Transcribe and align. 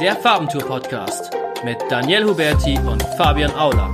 der 0.00 0.14
Farbentour-Podcast 0.16 1.30
mit 1.64 1.78
Daniel 1.88 2.26
Huberti 2.26 2.78
und 2.86 3.02
Fabian 3.16 3.50
Aula. 3.52 3.92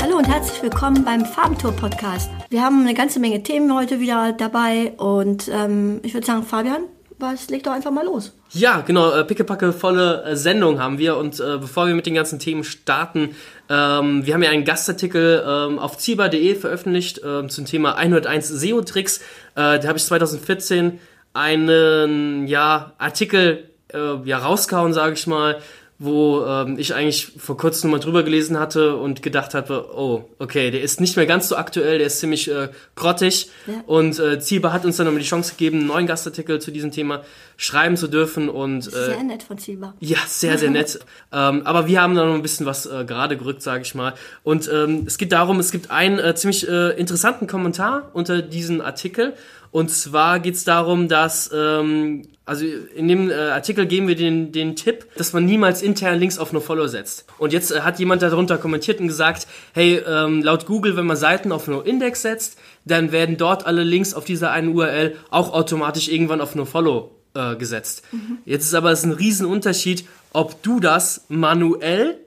Hallo 0.00 0.16
und 0.16 0.24
herzlich 0.24 0.62
willkommen 0.62 1.04
beim 1.04 1.26
Farbentour-Podcast. 1.26 2.30
Wir 2.48 2.62
haben 2.62 2.80
eine 2.80 2.94
ganze 2.94 3.20
Menge 3.20 3.42
Themen 3.42 3.74
heute 3.74 4.00
wieder 4.00 4.32
dabei 4.32 4.94
und 4.96 5.48
ähm, 5.48 6.00
ich 6.04 6.14
würde 6.14 6.26
sagen, 6.26 6.42
Fabian, 6.42 6.84
was 7.18 7.50
leg 7.50 7.62
doch 7.64 7.72
einfach 7.72 7.90
mal 7.90 8.06
los. 8.06 8.32
Ja, 8.52 8.80
genau, 8.80 9.10
äh, 9.10 9.24
pickepacke 9.24 9.74
volle 9.74 10.24
äh, 10.24 10.36
Sendung 10.36 10.80
haben 10.80 10.96
wir 10.96 11.18
und 11.18 11.38
äh, 11.38 11.58
bevor 11.58 11.86
wir 11.86 11.94
mit 11.94 12.06
den 12.06 12.14
ganzen 12.14 12.38
Themen 12.38 12.64
starten, 12.64 13.36
ähm, 13.68 14.24
wir 14.24 14.32
haben 14.32 14.42
ja 14.42 14.50
einen 14.50 14.64
Gastartikel 14.64 15.44
ähm, 15.46 15.78
auf 15.78 15.98
ziba.de 15.98 16.54
veröffentlicht 16.54 17.20
ähm, 17.22 17.50
zum 17.50 17.66
Thema 17.66 17.96
101 17.96 18.48
SEO-Tricks. 18.48 19.18
Äh, 19.18 19.80
da 19.80 19.88
habe 19.88 19.98
ich 19.98 20.04
2014 20.04 20.98
einen 21.34 22.46
ja, 22.46 22.94
Artikel 22.96 23.73
äh, 23.94 24.28
ja, 24.28 24.38
rausgehauen, 24.38 24.92
sage 24.92 25.14
ich 25.14 25.26
mal, 25.26 25.60
wo 25.98 26.44
ähm, 26.44 26.76
ich 26.78 26.94
eigentlich 26.94 27.32
vor 27.38 27.56
kurzem 27.56 27.90
mal 27.90 28.00
drüber 28.00 28.24
gelesen 28.24 28.58
hatte 28.58 28.96
und 28.96 29.22
gedacht 29.22 29.54
habe, 29.54 29.90
oh, 29.94 30.28
okay, 30.40 30.72
der 30.72 30.82
ist 30.82 31.00
nicht 31.00 31.16
mehr 31.16 31.26
ganz 31.26 31.48
so 31.48 31.56
aktuell, 31.56 31.98
der 31.98 32.08
ist 32.08 32.18
ziemlich 32.18 32.50
äh, 32.50 32.68
grottig. 32.96 33.48
Ja. 33.66 33.74
Und 33.86 34.18
äh, 34.18 34.40
Ziba 34.40 34.72
hat 34.72 34.84
uns 34.84 34.96
dann 34.96 35.06
nochmal 35.06 35.22
die 35.22 35.28
Chance 35.28 35.52
gegeben, 35.52 35.78
einen 35.78 35.86
neuen 35.86 36.06
Gastartikel 36.08 36.60
zu 36.60 36.72
diesem 36.72 36.90
Thema 36.90 37.22
schreiben 37.56 37.96
zu 37.96 38.08
dürfen. 38.08 38.48
Und, 38.48 38.88
äh, 38.88 38.90
sehr 38.90 39.22
nett 39.22 39.44
von 39.44 39.56
Ziba. 39.56 39.94
Ja, 40.00 40.18
sehr, 40.26 40.58
sehr 40.58 40.70
nett. 40.70 40.98
ähm, 41.32 41.62
aber 41.64 41.86
wir 41.86 42.02
haben 42.02 42.16
da 42.16 42.26
noch 42.26 42.34
ein 42.34 42.42
bisschen 42.42 42.66
was 42.66 42.86
äh, 42.86 43.04
gerade 43.04 43.36
gerückt, 43.36 43.62
sage 43.62 43.82
ich 43.82 43.94
mal. 43.94 44.14
Und 44.42 44.68
ähm, 44.72 45.04
es 45.06 45.16
geht 45.16 45.30
darum, 45.30 45.60
es 45.60 45.70
gibt 45.70 45.92
einen 45.92 46.18
äh, 46.18 46.34
ziemlich 46.34 46.68
äh, 46.68 46.90
interessanten 46.98 47.46
Kommentar 47.46 48.10
unter 48.14 48.42
diesem 48.42 48.80
Artikel. 48.80 49.34
Und 49.74 49.90
zwar 49.90 50.38
geht 50.38 50.54
es 50.54 50.62
darum, 50.62 51.08
dass, 51.08 51.50
ähm, 51.52 52.22
also 52.44 52.64
in 52.94 53.08
dem 53.08 53.28
äh, 53.28 53.34
Artikel 53.34 53.86
geben 53.86 54.06
wir 54.06 54.14
den, 54.14 54.52
den 54.52 54.76
Tipp, 54.76 55.08
dass 55.16 55.32
man 55.32 55.46
niemals 55.46 55.82
intern 55.82 56.20
Links 56.20 56.38
auf 56.38 56.52
NoFollow 56.52 56.86
setzt. 56.86 57.24
Und 57.38 57.52
jetzt 57.52 57.72
äh, 57.72 57.80
hat 57.80 57.98
jemand 57.98 58.22
darunter 58.22 58.56
kommentiert 58.56 59.00
und 59.00 59.08
gesagt, 59.08 59.48
hey, 59.72 59.96
ähm, 59.96 60.44
laut 60.44 60.66
Google, 60.66 60.96
wenn 60.96 61.06
man 61.06 61.16
Seiten 61.16 61.50
auf 61.50 61.66
NoIndex 61.66 62.22
setzt, 62.22 62.56
dann 62.84 63.10
werden 63.10 63.36
dort 63.36 63.66
alle 63.66 63.82
Links 63.82 64.14
auf 64.14 64.24
dieser 64.24 64.52
einen 64.52 64.76
URL 64.76 65.16
auch 65.30 65.52
automatisch 65.52 66.06
irgendwann 66.06 66.40
auf 66.40 66.54
NoFollow 66.54 67.10
äh, 67.34 67.56
gesetzt. 67.56 68.04
Mhm. 68.12 68.38
Jetzt 68.44 68.66
ist 68.66 68.74
aber 68.74 68.92
es 68.92 69.02
ein 69.02 69.10
Riesenunterschied, 69.10 70.04
ob 70.32 70.62
du 70.62 70.78
das 70.78 71.24
manuell 71.28 72.20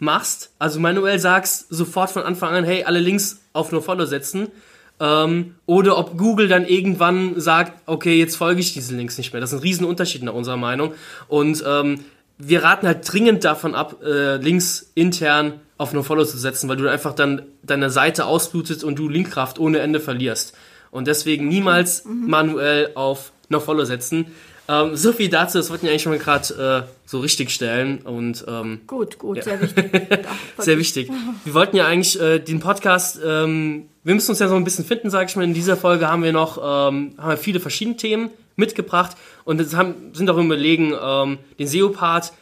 machst, 0.00 0.50
also 0.58 0.80
manuell 0.80 1.20
sagst, 1.20 1.66
sofort 1.70 2.10
von 2.10 2.24
Anfang 2.24 2.52
an, 2.52 2.64
hey, 2.64 2.82
alle 2.82 2.98
Links 2.98 3.38
auf 3.52 3.70
NoFollow 3.70 4.06
setzen, 4.06 4.48
ähm, 5.00 5.54
oder 5.66 5.98
ob 5.98 6.16
Google 6.16 6.46
dann 6.46 6.66
irgendwann 6.66 7.40
sagt, 7.40 7.82
okay, 7.86 8.18
jetzt 8.18 8.36
folge 8.36 8.60
ich 8.60 8.74
diesen 8.74 8.98
Links 8.98 9.18
nicht 9.18 9.32
mehr. 9.32 9.40
Das 9.40 9.52
ist 9.52 9.58
ein 9.58 9.62
Riesenunterschied 9.62 10.22
nach 10.22 10.34
unserer 10.34 10.58
Meinung. 10.58 10.92
Und 11.26 11.64
ähm, 11.66 12.00
wir 12.38 12.62
raten 12.62 12.86
halt 12.86 13.10
dringend 13.10 13.44
davon 13.44 13.74
ab, 13.74 14.02
äh, 14.04 14.36
Links 14.36 14.92
intern 14.94 15.54
auf 15.78 15.94
NoFollow 15.94 16.24
zu 16.24 16.36
setzen, 16.36 16.68
weil 16.68 16.76
du 16.76 16.88
einfach 16.88 17.14
dann 17.14 17.42
deine 17.62 17.90
Seite 17.90 18.26
ausblutest 18.26 18.84
und 18.84 18.98
du 18.98 19.08
Linkkraft 19.08 19.58
ohne 19.58 19.78
Ende 19.78 20.00
verlierst. 20.00 20.54
Und 20.90 21.06
deswegen 21.06 21.48
niemals 21.48 22.04
mhm. 22.04 22.28
manuell 22.28 22.90
auf 22.94 23.32
NoFollow 23.48 23.84
setzen. 23.84 24.26
Ähm, 24.68 24.94
so 24.94 25.12
viel 25.12 25.28
dazu, 25.28 25.58
das 25.58 25.70
wollten 25.70 25.84
wir 25.84 25.90
eigentlich 25.90 26.02
schon 26.02 26.12
mal 26.12 26.18
gerade 26.18 26.86
äh, 26.86 26.92
so 27.04 27.20
richtig 27.20 27.50
stellen. 27.50 27.98
Und, 27.98 28.44
ähm, 28.46 28.82
gut, 28.86 29.18
gut, 29.18 29.38
ja. 29.38 29.42
sehr 29.42 29.60
wichtig. 29.60 29.90
sehr 30.58 30.78
wichtig. 30.78 31.10
Wir 31.44 31.54
wollten 31.54 31.76
ja 31.76 31.86
eigentlich 31.86 32.20
äh, 32.20 32.38
den 32.38 32.60
Podcast, 32.60 33.18
ähm, 33.24 33.88
wir 34.04 34.14
müssen 34.14 34.30
uns 34.30 34.38
ja 34.38 34.48
so 34.48 34.56
ein 34.56 34.64
bisschen 34.64 34.84
finden, 34.84 35.10
sage 35.10 35.26
ich 35.28 35.36
mal. 35.36 35.44
In 35.44 35.54
dieser 35.54 35.76
Folge 35.76 36.08
haben 36.08 36.22
wir 36.22 36.32
noch 36.32 36.58
ähm, 36.58 37.14
haben 37.18 37.30
wir 37.30 37.36
viele 37.36 37.60
verschiedene 37.60 37.96
Themen 37.96 38.30
mitgebracht 38.56 39.16
und 39.44 39.74
haben, 39.74 40.12
sind 40.12 40.28
auch 40.30 40.36
überlegen, 40.36 40.94
ähm, 41.00 41.38
den 41.58 41.66
SEO-Part, 41.66 42.32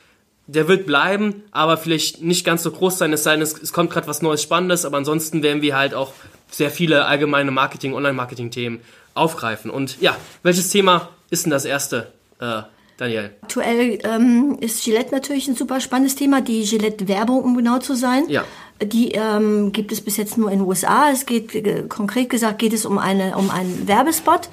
der 0.47 0.67
wird 0.69 0.87
bleiben, 0.87 1.43
aber 1.51 1.77
vielleicht 1.77 2.23
nicht 2.23 2.45
ganz 2.45 2.63
so 2.63 2.71
groß 2.71 2.99
sein, 2.99 3.13
es 3.13 3.23
sei 3.23 3.33
denn, 3.33 3.43
es, 3.43 3.61
es 3.61 3.73
kommt 3.73 3.91
gerade 3.91 4.07
was 4.07 4.23
Neues, 4.23 4.43
Spannendes, 4.43 4.85
aber 4.85 4.97
ansonsten 4.97 5.43
werden 5.43 5.63
wir 5.63 5.77
halt 5.77 5.95
auch 5.95 6.13
sehr 6.51 6.71
viele 6.71 7.05
allgemeine 7.05 7.51
Marketing, 7.51 7.93
Online-Marketing-Themen 7.93 8.81
aufgreifen. 9.15 9.71
Und 9.71 10.01
ja, 10.01 10.17
welches 10.43 10.71
Thema 10.71 11.11
ist 11.31 11.45
denn 11.45 11.51
das 11.51 11.67
erste? 11.67 12.13
äh, 12.41 12.63
Daniel? 12.99 13.31
Aktuell 13.43 13.99
ähm, 14.03 14.59
ist 14.61 14.85
Gillette 14.85 15.15
natürlich 15.15 15.47
ein 15.49 15.55
super 15.55 15.81
spannendes 15.81 16.17
Thema, 16.17 16.41
die 16.41 16.65
Gillette-Werbung, 16.65 17.43
um 17.43 17.57
genau 17.57 17.79
zu 17.79 17.95
sein. 17.95 18.25
Ja. 18.29 18.45
Die 18.83 19.13
ähm, 19.13 19.73
gibt 19.73 19.93
es 19.93 20.01
bis 20.01 20.17
jetzt 20.17 20.37
nur 20.37 20.51
in 20.51 20.59
den 20.59 20.69
USA. 20.69 21.11
Es 21.11 21.25
geht, 21.25 21.55
äh, 21.55 21.85
konkret 21.89 22.29
gesagt, 22.29 22.59
geht 22.59 22.73
es 22.73 22.85
um, 22.85 22.99
eine, 22.99 23.37
um 23.37 23.51
einen 23.51 23.87
Werbespot. 23.87 24.51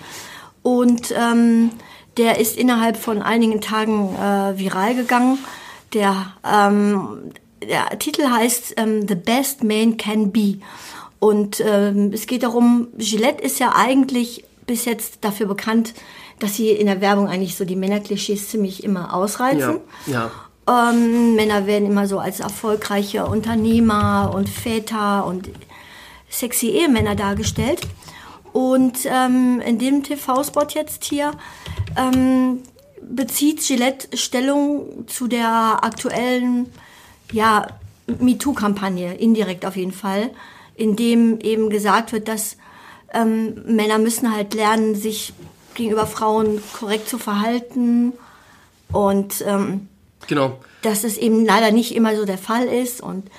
Und 0.62 1.14
ähm, 1.18 1.72
der 2.18 2.40
ist 2.40 2.56
innerhalb 2.56 2.98
von 2.98 3.22
einigen 3.24 3.62
Tagen 3.62 4.16
äh, 4.16 4.58
viral 4.58 4.96
gegangen. 4.96 5.40
Der, 5.94 6.34
ähm, 6.46 7.32
der 7.68 7.98
Titel 7.98 8.30
heißt 8.30 8.76
ähm, 8.78 9.08
The 9.08 9.16
Best 9.16 9.64
Man 9.64 9.98
Can 9.98 10.32
Be. 10.32 10.60
Und 11.20 11.64
ähm, 11.66 12.12
es 12.14 12.28
geht 12.28 12.44
darum, 12.44 12.90
Gillette 12.98 13.44
ist 13.44 13.60
ja 13.60 13.74
eigentlich 13.76 14.44
bis 14.66 14.86
jetzt 14.86 15.20
dafür 15.22 15.48
bekannt, 15.48 15.94
dass 16.40 16.56
sie 16.56 16.70
in 16.70 16.88
der 16.88 17.02
Werbung 17.02 17.28
eigentlich 17.28 17.56
so 17.56 17.66
die 17.66 17.76
Männerklischees 17.76 18.50
ziemlich 18.50 18.84
immer 18.84 19.14
ausreizen. 19.14 19.80
Ja. 20.08 20.32
ja. 20.68 20.92
Ähm, 20.92 21.36
Männer 21.36 21.68
werden 21.68 21.88
immer 21.88 22.08
so 22.08 22.20
als 22.20 22.40
erfolgreiche 22.40 23.26
Unternehmer 23.26 24.32
und 24.34 24.50
Väter 24.50 25.26
und 25.26 25.50
sexy 26.30 26.70
Ehemänner 26.70 27.16
dargestellt. 27.16 27.82
Und 28.52 29.00
ähm, 29.06 29.62
in 29.66 29.78
dem 29.78 30.04
TV-Spot 30.04 30.68
jetzt 30.70 31.04
hier 31.04 31.32
ähm, 31.98 32.64
bezieht 33.02 33.66
Gillette 33.66 34.18
Stellung 34.18 35.08
zu 35.08 35.28
der 35.28 35.84
aktuellen 35.84 36.72
ja, 37.32 37.68
MeToo-Kampagne, 38.08 39.16
indirekt 39.16 39.66
auf 39.66 39.76
jeden 39.76 39.92
Fall, 39.92 40.32
in 40.76 40.96
dem 40.96 41.40
eben 41.42 41.70
gesagt 41.70 42.12
wird, 42.12 42.28
dass 42.28 42.58
ähm, 43.14 43.56
Männer 43.66 43.98
müssen 43.98 44.36
halt 44.36 44.54
lernen, 44.54 44.96
sich 44.96 45.34
gegenüber 45.74 46.08
Frauen 46.08 46.62
korrekt 46.74 47.10
zu 47.10 47.18
verhalten 47.18 48.14
und 48.92 49.44
ähm, 49.46 49.88
genau. 50.28 50.60
dass 50.82 51.04
es 51.04 51.18
eben 51.18 51.46
leider 51.46 51.72
nicht 51.72 51.96
immer 51.96 52.16
so 52.16 52.26
der 52.26 52.38
Fall 52.38 52.66
ist 52.68 53.02
und 53.02 53.30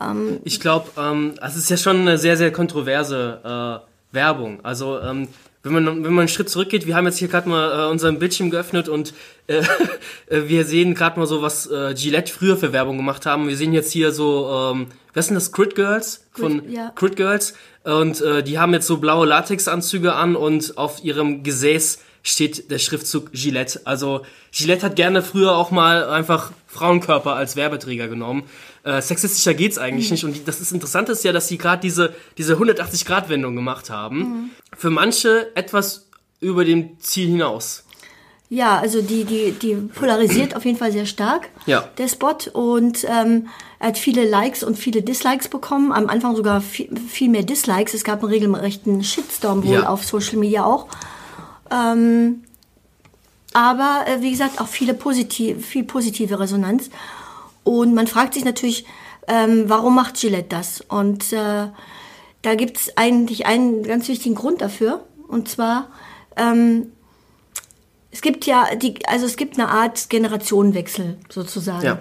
ähm, 0.00 0.40
ich 0.44 0.60
glaube, 0.60 0.90
ähm, 0.96 1.34
es 1.42 1.56
ist 1.56 1.70
ja 1.70 1.76
schon 1.76 2.00
eine 2.00 2.18
sehr 2.18 2.36
sehr 2.36 2.52
kontroverse 2.52 3.82
äh, 3.82 3.88
Werbung. 4.14 4.64
Also 4.64 5.00
ähm, 5.00 5.28
wenn 5.68 5.84
man, 5.84 6.04
wenn 6.04 6.12
man 6.12 6.20
einen 6.20 6.28
Schritt 6.28 6.48
zurückgeht, 6.48 6.86
wir 6.86 6.96
haben 6.96 7.06
jetzt 7.06 7.18
hier 7.18 7.28
gerade 7.28 7.48
mal 7.48 7.86
äh, 7.86 7.90
unseren 7.90 8.18
Bildschirm 8.18 8.50
geöffnet 8.50 8.88
und 8.88 9.14
äh, 9.46 9.62
wir 10.28 10.64
sehen 10.64 10.94
gerade 10.94 11.18
mal 11.18 11.26
so, 11.26 11.42
was 11.42 11.66
äh, 11.70 11.94
Gillette 11.94 12.32
früher 12.32 12.56
für 12.56 12.72
Werbung 12.72 12.96
gemacht 12.96 13.26
haben. 13.26 13.48
Wir 13.48 13.56
sehen 13.56 13.72
jetzt 13.72 13.92
hier 13.92 14.12
so, 14.12 14.72
ähm, 14.72 14.86
was 15.14 15.26
sind 15.26 15.34
das, 15.34 15.52
Crit 15.52 15.74
Girls? 15.74 16.26
Von 16.32 16.60
Crit, 16.62 16.72
ja. 16.72 16.92
Crit 16.94 17.16
Girls. 17.16 17.54
Und 17.84 18.20
äh, 18.20 18.42
die 18.42 18.58
haben 18.58 18.72
jetzt 18.72 18.86
so 18.86 18.98
blaue 18.98 19.26
Latexanzüge 19.26 20.14
an 20.14 20.36
und 20.36 20.76
auf 20.76 21.02
ihrem 21.02 21.42
Gesäß 21.42 22.00
steht 22.22 22.70
der 22.70 22.78
Schriftzug 22.78 23.32
Gillette. 23.32 23.80
Also 23.84 24.22
Gillette 24.52 24.86
hat 24.86 24.96
gerne 24.96 25.22
früher 25.22 25.56
auch 25.56 25.70
mal 25.70 26.08
einfach 26.08 26.52
Frauenkörper 26.66 27.34
als 27.34 27.56
Werbeträger 27.56 28.08
genommen. 28.08 28.44
Äh, 28.84 29.00
sexistischer 29.02 29.54
geht's 29.54 29.78
eigentlich 29.78 30.06
mhm. 30.06 30.12
nicht. 30.12 30.24
Und 30.24 30.36
die, 30.36 30.44
das 30.44 30.60
ist 30.60 30.72
Interessante 30.72 31.12
ist 31.12 31.24
ja, 31.24 31.32
dass 31.32 31.48
sie 31.48 31.58
gerade 31.58 31.80
diese, 31.80 32.14
diese 32.36 32.56
180-Grad-Wendung 32.56 33.54
gemacht 33.54 33.90
haben. 33.90 34.18
Mhm. 34.18 34.50
Für 34.76 34.90
manche 34.90 35.54
etwas 35.56 36.06
über 36.40 36.64
dem 36.64 37.00
Ziel 37.00 37.28
hinaus. 37.28 37.84
Ja, 38.50 38.78
also 38.78 39.02
die, 39.02 39.24
die, 39.24 39.52
die 39.52 39.74
polarisiert 39.74 40.56
auf 40.56 40.64
jeden 40.64 40.78
Fall 40.78 40.90
sehr 40.90 41.04
stark, 41.04 41.50
ja. 41.66 41.88
der 41.98 42.08
Spot. 42.08 42.36
Und 42.54 43.04
ähm, 43.04 43.48
er 43.78 43.88
hat 43.88 43.98
viele 43.98 44.28
Likes 44.28 44.62
und 44.62 44.78
viele 44.78 45.02
Dislikes 45.02 45.48
bekommen. 45.48 45.92
Am 45.92 46.08
Anfang 46.08 46.34
sogar 46.34 46.62
viel, 46.62 46.88
viel 46.96 47.28
mehr 47.28 47.42
Dislikes. 47.42 47.92
Es 47.92 48.04
gab 48.04 48.22
einen 48.22 48.32
regelrechten 48.32 49.04
Shitstorm 49.04 49.64
wohl 49.66 49.74
ja. 49.74 49.88
auf 49.88 50.04
Social 50.04 50.38
Media 50.38 50.64
auch. 50.64 50.88
Ähm, 51.70 52.44
aber 53.52 54.04
äh, 54.06 54.20
wie 54.20 54.30
gesagt, 54.30 54.60
auch 54.60 54.68
viele 54.68 54.94
positiv, 54.94 55.66
viel 55.66 55.84
positive 55.84 56.38
Resonanz. 56.38 56.90
Und 57.64 57.94
man 57.94 58.06
fragt 58.06 58.34
sich 58.34 58.44
natürlich, 58.44 58.86
ähm, 59.26 59.64
warum 59.66 59.94
macht 59.94 60.20
Gillette 60.20 60.48
das? 60.48 60.80
Und 60.80 61.32
äh, 61.32 61.68
da 62.42 62.54
gibt 62.54 62.78
es 62.78 62.96
eigentlich 62.96 63.46
einen 63.46 63.82
ganz 63.82 64.08
wichtigen 64.08 64.34
Grund 64.34 64.60
dafür. 64.60 65.04
Und 65.28 65.48
zwar, 65.48 65.88
ähm, 66.36 66.92
es 68.10 68.22
gibt 68.22 68.46
ja 68.46 68.74
die, 68.74 69.04
also 69.06 69.26
es 69.26 69.36
gibt 69.36 69.58
eine 69.58 69.68
Art 69.68 70.08
Generationenwechsel 70.08 71.18
sozusagen. 71.28 71.84
Ja. 71.84 71.98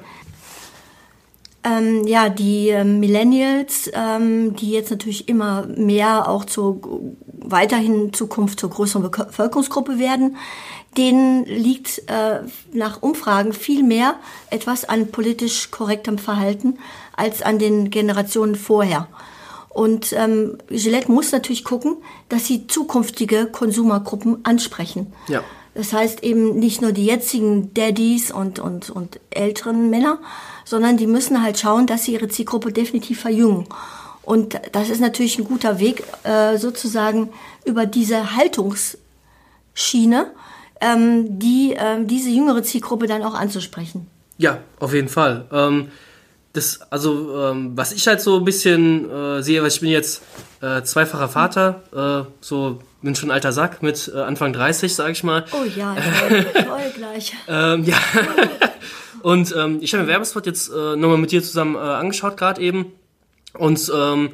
Ähm, 1.68 2.08
ja, 2.08 2.30
die 2.30 2.70
äh, 2.70 2.84
Millennials, 2.84 3.90
ähm, 3.94 4.56
die 4.56 4.72
jetzt 4.72 4.92
natürlich 4.92 5.28
immer 5.28 5.66
mehr 5.66 6.30
auch 6.30 6.46
zur 6.46 6.80
weiterhin 7.26 8.06
in 8.06 8.14
Zukunft 8.14 8.60
zur 8.60 8.70
größeren 8.70 9.10
Bevölkerungsgruppe 9.10 10.00
werden, 10.00 10.38
denen 10.98 11.46
liegt 11.46 12.04
äh, 12.08 12.42
nach 12.74 13.02
Umfragen 13.02 13.54
viel 13.54 13.84
mehr 13.84 14.16
etwas 14.50 14.88
an 14.88 15.12
politisch 15.12 15.72
korrektem 15.72 16.18
Verhalten 16.18 16.78
als 17.16 17.42
an 17.42 17.60
den 17.60 17.90
Generationen 17.90 18.56
vorher. 18.56 19.08
Und 19.70 20.14
ähm, 20.14 20.58
Gillette 20.70 21.12
muss 21.12 21.32
natürlich 21.32 21.64
gucken, 21.64 21.98
dass 22.30 22.48
sie 22.48 22.68
zukünftige 22.68 23.46
Konsumergruppen 23.46 24.44
ansprechen. 24.44 25.14
Ja. 25.28 25.44
Das 25.76 25.94
heißt 25.94 26.24
eben 26.24 26.58
nicht 26.58 26.82
nur 26.82 26.92
die 26.92 27.06
jetzigen 27.06 27.74
Daddies 27.76 28.32
und, 28.32 28.58
und, 28.58 28.90
und 28.90 29.20
älteren 29.30 29.92
Männer, 29.92 30.20
sondern 30.68 30.98
die 30.98 31.08
müssen 31.08 31.42
halt 31.42 31.58
schauen, 31.58 31.88
dass 31.88 32.04
sie 32.04 32.12
ihre 32.14 32.28
Zielgruppe 32.28 32.74
definitiv 32.74 33.22
verjüngen. 33.22 33.68
Und 34.24 34.60
das 34.74 34.90
ist 34.90 35.00
natürlich 35.00 35.40
ein 35.40 35.46
guter 35.46 35.80
Weg, 35.80 36.04
äh, 36.24 36.58
sozusagen 36.58 37.30
über 37.64 37.86
diese 37.86 38.36
Haltungsschiene 38.36 40.32
ähm, 40.82 41.40
die, 41.40 41.74
ähm, 41.80 42.08
diese 42.08 42.30
jüngere 42.30 42.64
Zielgruppe 42.64 43.08
dann 43.08 43.24
auch 43.24 43.34
anzusprechen. 43.34 44.08
Ja, 44.38 44.60
auf 44.82 44.94
jeden 44.94 45.08
Fall. 45.08 45.46
Ähm, 45.54 45.88
das, 46.52 46.82
also, 46.92 47.46
ähm, 47.46 47.72
was 47.78 47.94
ich 47.94 48.06
halt 48.06 48.20
so 48.20 48.36
ein 48.36 48.44
bisschen 48.44 49.10
äh, 49.10 49.42
sehe, 49.42 49.62
weil 49.62 49.70
ich 49.70 49.80
bin 49.80 49.90
jetzt 49.90 50.22
äh, 50.62 50.82
zweifacher 50.82 51.30
Vater, 51.30 51.84
so 52.42 52.82
bin 53.02 53.16
schon 53.16 53.30
ein 53.30 53.36
alter 53.36 53.54
Sack 53.54 53.82
mit 53.84 54.12
Anfang 54.14 54.52
30, 54.52 54.94
sag 54.94 55.12
ich 55.12 55.24
mal. 55.24 55.46
Oh 55.54 55.64
ja, 55.64 55.96
toll, 55.96 56.46
toll 56.54 56.92
gleich. 56.96 57.34
ja. 57.48 57.78
Und 59.22 59.56
ähm, 59.56 59.80
ich 59.82 59.94
habe 59.94 60.04
den 60.04 60.10
Werbespot 60.10 60.46
jetzt 60.46 60.70
äh, 60.70 60.96
nochmal 60.96 61.18
mit 61.18 61.32
dir 61.32 61.44
zusammen 61.44 61.76
äh, 61.76 61.80
angeschaut, 61.80 62.38
gerade 62.38 62.62
eben. 62.62 62.94
Und 63.54 63.92
ähm, 63.96 64.32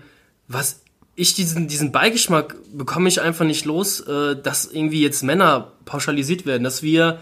was 0.48 0.82
ich 1.16 1.34
diesen, 1.36 1.68
diesen 1.68 1.92
Beigeschmack 1.92 2.56
bekomme 2.72 3.08
ich 3.08 3.22
einfach 3.22 3.46
nicht 3.46 3.66
los, 3.66 4.02
äh, 4.02 4.36
dass 4.36 4.66
irgendwie 4.66 5.02
jetzt 5.02 5.24
Männer 5.24 5.74
pauschalisiert 5.86 6.46
werden, 6.46 6.64
dass 6.64 6.82
wir 6.82 7.20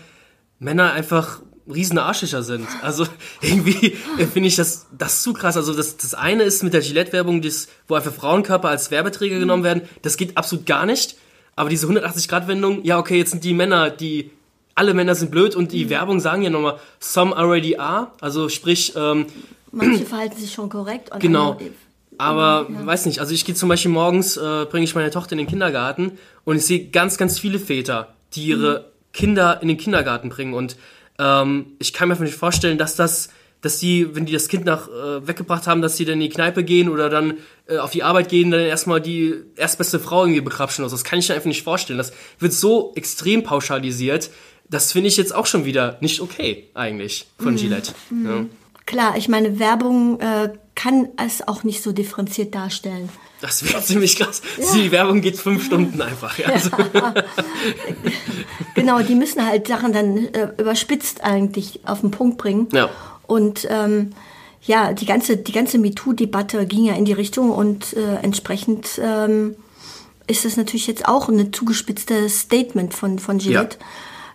Männer 0.59 0.93
einfach 0.93 1.41
riesen 1.71 1.97
Arschlöcher 1.97 2.43
sind. 2.43 2.67
Also 2.81 3.05
irgendwie 3.41 3.97
finde 4.31 4.47
ich 4.47 4.55
das, 4.55 4.87
das 4.97 5.21
zu 5.21 5.33
krass. 5.33 5.57
Also 5.57 5.73
das, 5.73 5.97
das 5.97 6.13
eine 6.13 6.43
ist 6.43 6.63
mit 6.63 6.73
der 6.73 6.81
Gillette-Werbung, 6.81 7.43
wo 7.87 7.95
einfach 7.95 8.13
Frauenkörper 8.13 8.69
als 8.69 8.91
Werbeträger 8.91 9.39
genommen 9.39 9.63
werden. 9.63 9.83
Das 10.01 10.17
geht 10.17 10.37
absolut 10.37 10.65
gar 10.65 10.85
nicht. 10.85 11.17
Aber 11.55 11.69
diese 11.69 11.87
180-Grad-Wendung, 11.87 12.83
ja 12.83 12.97
okay, 12.97 13.17
jetzt 13.17 13.31
sind 13.31 13.43
die 13.43 13.53
Männer, 13.53 13.89
die 13.89 14.31
alle 14.75 14.93
Männer 14.93 15.15
sind 15.15 15.31
blöd 15.31 15.55
und 15.55 15.71
die 15.71 15.85
mhm. 15.85 15.89
Werbung 15.89 16.19
sagen 16.19 16.43
ja 16.43 16.49
nochmal, 16.49 16.79
some 16.99 17.35
already 17.35 17.77
are. 17.77 18.11
Also 18.21 18.49
sprich, 18.49 18.93
ähm, 18.95 19.25
manche 19.71 20.05
verhalten 20.05 20.37
sich 20.39 20.53
schon 20.53 20.69
korrekt. 20.69 21.09
genau. 21.19 21.57
Aber 22.17 22.67
ja. 22.69 22.85
weiß 22.85 23.07
nicht, 23.07 23.19
also 23.19 23.33
ich 23.33 23.45
gehe 23.45 23.55
zum 23.55 23.67
Beispiel 23.67 23.89
morgens, 23.89 24.37
äh, 24.37 24.65
bringe 24.69 24.83
ich 24.83 24.93
meine 24.93 25.09
Tochter 25.09 25.31
in 25.31 25.39
den 25.39 25.47
Kindergarten 25.47 26.19
und 26.43 26.55
ich 26.55 26.65
sehe 26.65 26.89
ganz, 26.89 27.17
ganz 27.17 27.39
viele 27.39 27.57
Väter, 27.57 28.13
die 28.33 28.45
ihre 28.45 28.79
mhm. 28.79 28.85
Kinder 29.13 29.59
in 29.61 29.67
den 29.67 29.77
Kindergarten 29.77 30.29
bringen. 30.29 30.53
Und 30.53 30.75
ähm, 31.19 31.67
ich 31.79 31.93
kann 31.93 32.07
mir 32.07 32.13
einfach 32.13 32.25
nicht 32.25 32.37
vorstellen, 32.37 32.77
dass 32.77 32.95
das, 32.95 33.29
dass 33.61 33.79
die, 33.79 34.15
wenn 34.15 34.25
die 34.25 34.33
das 34.33 34.49
Kind 34.49 34.65
nach 34.65 34.87
äh, 34.87 35.27
weggebracht 35.27 35.67
haben, 35.67 35.81
dass 35.81 35.95
die 35.95 36.05
dann 36.05 36.15
in 36.15 36.21
die 36.21 36.29
Kneipe 36.29 36.63
gehen 36.63 36.89
oder 36.89 37.09
dann 37.09 37.37
äh, 37.67 37.77
auf 37.77 37.91
die 37.91 38.03
Arbeit 38.03 38.29
gehen, 38.29 38.51
dann 38.51 38.61
erstmal 38.61 39.01
die 39.01 39.35
erstbeste 39.55 39.99
Frau 39.99 40.23
irgendwie 40.23 40.41
bekrapschen. 40.41 40.83
Also 40.83 40.95
das 40.95 41.03
kann 41.03 41.19
ich 41.19 41.29
mir 41.29 41.35
einfach 41.35 41.47
nicht 41.47 41.63
vorstellen. 41.63 41.97
Das 41.97 42.13
wird 42.39 42.53
so 42.53 42.93
extrem 42.95 43.43
pauschalisiert. 43.43 44.29
Das 44.71 44.93
finde 44.93 45.09
ich 45.09 45.17
jetzt 45.17 45.35
auch 45.35 45.45
schon 45.45 45.65
wieder 45.65 45.97
nicht 45.99 46.21
okay, 46.21 46.69
eigentlich, 46.73 47.27
von 47.37 47.53
mhm. 47.53 47.57
Gillette. 47.57 47.91
Mhm. 48.09 48.25
Ja. 48.25 48.45
Klar, 48.85 49.17
ich 49.17 49.27
meine, 49.27 49.59
Werbung 49.59 50.19
äh, 50.21 50.53
kann 50.75 51.09
es 51.17 51.45
auch 51.47 51.63
nicht 51.63 51.83
so 51.83 51.91
differenziert 51.91 52.55
darstellen. 52.55 53.09
Das 53.41 53.65
wäre 53.65 53.81
ziemlich 53.83 54.15
krass. 54.15 54.41
Ja. 54.57 54.73
Die 54.73 54.91
Werbung 54.91 55.21
geht 55.21 55.37
fünf 55.37 55.65
Stunden 55.65 56.01
einfach. 56.01 56.39
Ja. 56.39 56.47
Also. 56.47 56.69
genau, 58.75 59.01
die 59.01 59.15
müssen 59.15 59.45
halt 59.45 59.67
Sachen 59.67 59.91
dann 59.91 60.17
äh, 60.17 60.53
überspitzt 60.57 61.21
eigentlich 61.21 61.81
auf 61.85 61.99
den 61.99 62.11
Punkt 62.11 62.37
bringen. 62.37 62.69
Ja. 62.71 62.89
Und 63.27 63.67
ähm, 63.69 64.11
ja, 64.63 64.93
die 64.93 65.05
ganze, 65.05 65.35
die 65.35 65.51
ganze 65.51 65.79
MeToo-Debatte 65.79 66.65
ging 66.65 66.85
ja 66.85 66.93
in 66.93 67.03
die 67.03 67.13
Richtung 67.13 67.51
und 67.51 67.93
äh, 67.93 68.15
entsprechend 68.21 69.01
ähm, 69.03 69.55
ist 70.27 70.45
es 70.45 70.55
natürlich 70.55 70.87
jetzt 70.87 71.07
auch 71.07 71.27
ein 71.27 71.51
zugespitztes 71.51 72.41
Statement 72.41 72.93
von, 72.93 73.19
von 73.19 73.37
Gillette. 73.37 73.77
Ja. 73.79 73.85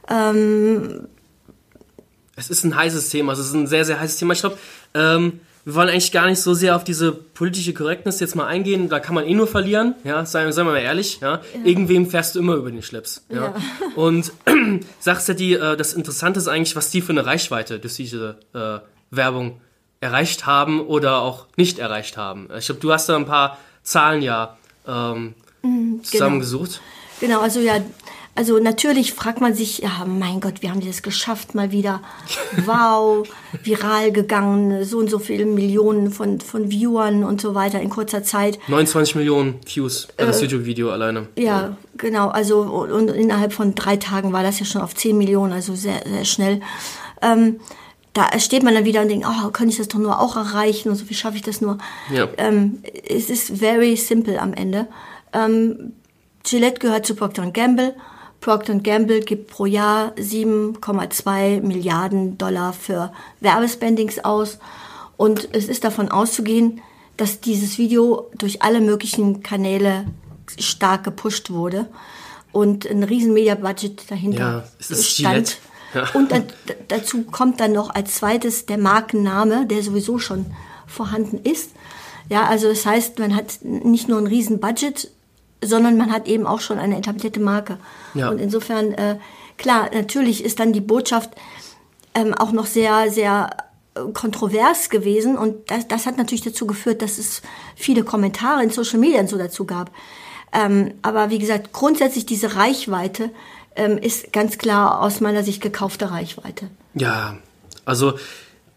Ähm, 0.09 1.09
es 2.37 2.51
ist 2.51 2.65
ein 2.65 2.77
heißes 2.77 3.09
Thema, 3.09 3.33
es 3.33 3.39
ist 3.39 3.55
ein 3.55 3.67
sehr, 3.67 3.85
sehr 3.85 3.99
heißes 3.99 4.19
Thema. 4.19 4.35
Ich 4.35 4.41
glaube, 4.41 4.59
ähm, 4.95 5.41
wir 5.65 5.75
wollen 5.75 5.89
eigentlich 5.89 6.13
gar 6.13 6.27
nicht 6.27 6.41
so 6.41 6.55
sehr 6.55 6.77
auf 6.77 6.85
diese 6.85 7.11
politische 7.11 7.75
Korrektness 7.75 8.21
jetzt 8.21 8.37
mal 8.37 8.47
eingehen. 8.47 8.89
Da 8.89 9.01
kann 9.01 9.17
man 9.17 9.27
eh 9.27 9.35
nur 9.35 9.49
verlieren, 9.49 9.97
ja, 10.05 10.25
seien, 10.25 10.53
seien 10.53 10.65
wir 10.65 10.73
mal 10.73 10.79
ehrlich. 10.79 11.19
Ja. 11.21 11.35
ja. 11.35 11.41
Irgendwem 11.65 12.09
fährst 12.09 12.37
du 12.37 12.39
immer 12.39 12.55
über 12.55 12.71
den 12.71 12.83
Schlips. 12.83 13.25
Ja. 13.29 13.47
ja. 13.47 13.55
Und 13.97 14.33
sagst 15.01 15.27
ja 15.27 15.35
die, 15.35 15.55
äh, 15.55 15.77
das 15.77 15.93
Interessante 15.93 16.39
ist 16.39 16.47
eigentlich, 16.47 16.77
was 16.77 16.91
die 16.91 17.01
für 17.01 17.11
eine 17.11 17.27
Reichweite 17.27 17.81
durch 17.81 17.97
diese 17.97 18.37
äh, 18.55 18.79
Werbung 19.11 19.61
erreicht 19.99 20.47
haben 20.47 20.81
oder 20.81 21.23
auch 21.23 21.47
nicht 21.57 21.81
erreicht 21.81 22.17
haben. 22.17 22.49
Ich 22.57 22.67
glaube, 22.67 22.81
du 22.81 22.93
hast 22.93 23.09
da 23.09 23.17
ein 23.17 23.27
paar 23.27 23.59
Zahlen 23.83 24.23
ja 24.23 24.57
ähm, 24.87 25.35
mhm, 25.63 25.91
genau. 25.91 26.03
zusammengesucht. 26.05 26.81
Genau. 27.19 27.35
genau, 27.35 27.43
also 27.43 27.59
ja, 27.59 27.81
also 28.37 28.59
natürlich 28.59 29.15
fragt 29.15 29.41
man 29.41 29.55
sich, 29.55 29.79
ja, 29.79 30.05
mein 30.07 30.41
Gott, 30.41 30.61
wir 30.61 30.71
haben 30.71 30.87
das 30.87 31.03
geschafft 31.03 31.55
mal 31.55 31.73
wieder. 31.73 32.03
Wow, 32.67 33.27
viral 33.63 34.13
gegangen, 34.13 34.85
so 34.85 34.99
und 34.99 35.09
so 35.09 35.19
viele 35.19 35.47
Millionen 35.47 36.11
von, 36.11 36.41
von 36.41 36.71
Viewern 36.71 37.25
und 37.25 37.41
so 37.41 37.55
weiter 37.55 37.81
in 37.81 37.89
kurzer 37.89 38.23
Zeit. 38.23 38.59
29 38.69 39.15
Millionen 39.15 39.55
Views 39.65 40.09
äh, 40.19 40.27
das 40.27 40.43
YouTube-Video 40.43 40.91
alleine. 40.91 41.29
Ja, 41.37 41.45
ja, 41.45 41.77
genau. 41.97 42.29
Also 42.29 42.61
und 42.61 43.09
innerhalb 43.09 43.55
von 43.55 43.75
drei 43.75 43.97
Tagen 43.97 44.35
war 44.35 44.43
das 44.43 44.61
ja 44.61 44.67
schon 44.67 44.83
auf 44.83 44.95
10 44.95 45.17
Millionen, 45.17 45.55
also 45.55 45.75
sehr, 45.75 46.03
sehr 46.07 46.27
schnell. 46.27 46.61
Ähm, 47.23 47.61
da 48.13 48.39
steht 48.39 48.63
man 48.63 48.75
dann 48.75 48.85
wieder 48.85 49.01
und 49.01 49.09
denkt, 49.09 49.27
oh, 49.27 49.51
kann 49.51 49.71
ich 49.71 49.79
das 49.79 49.89
doch 49.89 49.99
nur 49.99 50.21
auch 50.21 50.37
erreichen 50.37 50.91
und 50.91 50.97
so, 50.97 51.09
wie 51.09 51.15
schaffe 51.15 51.37
ich 51.37 51.43
das 51.43 51.63
nur? 51.63 51.79
Ja. 52.13 52.29
Ähm, 52.37 52.83
es 53.09 53.31
ist 53.31 53.59
very 53.59 53.97
simple 53.97 54.41
am 54.41 54.53
Ende. 54.53 54.89
Ähm, 55.33 55.93
Gillette 56.45 56.81
gehört 56.81 57.07
zu 57.07 57.15
Procter 57.15 57.51
Gamble 57.51 57.95
Procter 58.41 58.77
Gamble 58.77 59.21
gibt 59.21 59.49
pro 59.49 59.67
Jahr 59.67 60.13
7,2 60.17 61.61
Milliarden 61.63 62.39
Dollar 62.39 62.73
für 62.73 63.13
Werbespendings 63.41 64.25
aus. 64.25 64.59
Und 65.17 65.49
es 65.53 65.69
ist 65.69 65.85
davon 65.85 66.11
auszugehen, 66.11 66.81
dass 67.17 67.41
dieses 67.41 67.79
Video 67.79 68.31
durch 68.37 68.63
alle 68.63 68.81
möglichen 68.81 69.43
Kanäle 69.43 70.07
stark 70.59 71.05
gepusht 71.05 71.51
wurde 71.51 71.87
und 72.53 72.87
ein 72.87 73.03
riesen 73.03 73.33
Media-Budget 73.35 74.11
dahinter 74.11 74.39
ja, 74.39 74.65
es 74.79 74.91
ist 74.91 75.11
stand. 75.11 75.59
Ja. 75.95 76.09
Und 76.15 76.31
dann, 76.31 76.45
dazu 76.89 77.23
kommt 77.25 77.61
dann 77.61 77.73
noch 77.73 77.91
als 77.91 78.17
zweites 78.17 78.67
der 78.67 78.79
Markenname, 78.79 79.67
der 79.67 79.83
sowieso 79.83 80.19
schon 80.19 80.47
vorhanden 80.87 81.41
ist. 81.43 81.71
Ja, 82.29 82.47
also 82.47 82.69
das 82.69 82.85
heißt, 82.85 83.19
man 83.19 83.35
hat 83.35 83.59
nicht 83.63 84.09
nur 84.09 84.19
ein 84.19 84.27
riesen 84.27 84.61
Budget, 84.61 85.11
sondern 85.63 85.97
man 85.97 86.13
hat 86.13 86.29
eben 86.29 86.47
auch 86.47 86.61
schon 86.61 86.79
eine 86.79 86.99
etablierte 86.99 87.41
Marke. 87.41 87.79
Ja. 88.15 88.31
Und 88.31 88.39
insofern, 88.39 88.93
äh, 88.93 89.19
klar, 89.57 89.91
natürlich 89.93 90.45
ist 90.45 90.61
dann 90.61 90.73
die 90.73 90.81
Botschaft 90.81 91.31
ähm, 92.15 92.35
auch 92.35 92.53
noch 92.53 92.67
sehr, 92.67 93.11
sehr 93.11 93.51
äh, 93.95 94.01
kontrovers 94.13 94.91
gewesen 94.91 95.37
und 95.37 95.71
das, 95.71 95.89
das 95.89 96.07
hat 96.07 96.19
natürlich 96.19 96.43
dazu 96.45 96.67
geführt, 96.67 97.03
dass 97.03 97.19
es 97.19 97.43
viele 97.75 98.05
Kommentare 98.05 98.63
in 98.63 98.71
Social 98.71 98.99
Media 98.99 99.21
und 99.21 99.29
so 99.29 99.39
dazu 99.39 99.65
gab. 99.65 99.91
Ähm, 100.53 100.95
aber 101.03 101.31
wie 101.31 101.39
gesagt, 101.39 101.73
grundsätzlich 101.73 102.25
diese 102.25 102.57
Reichweite 102.57 103.31
ähm, 103.75 103.99
ist 103.99 104.33
ganz 104.33 104.59
klar 104.59 105.03
aus 105.03 105.21
meiner 105.21 105.43
Sicht 105.43 105.61
gekaufte 105.61 106.11
Reichweite. 106.11 106.71
Ja, 106.95 107.37
also 107.85 108.15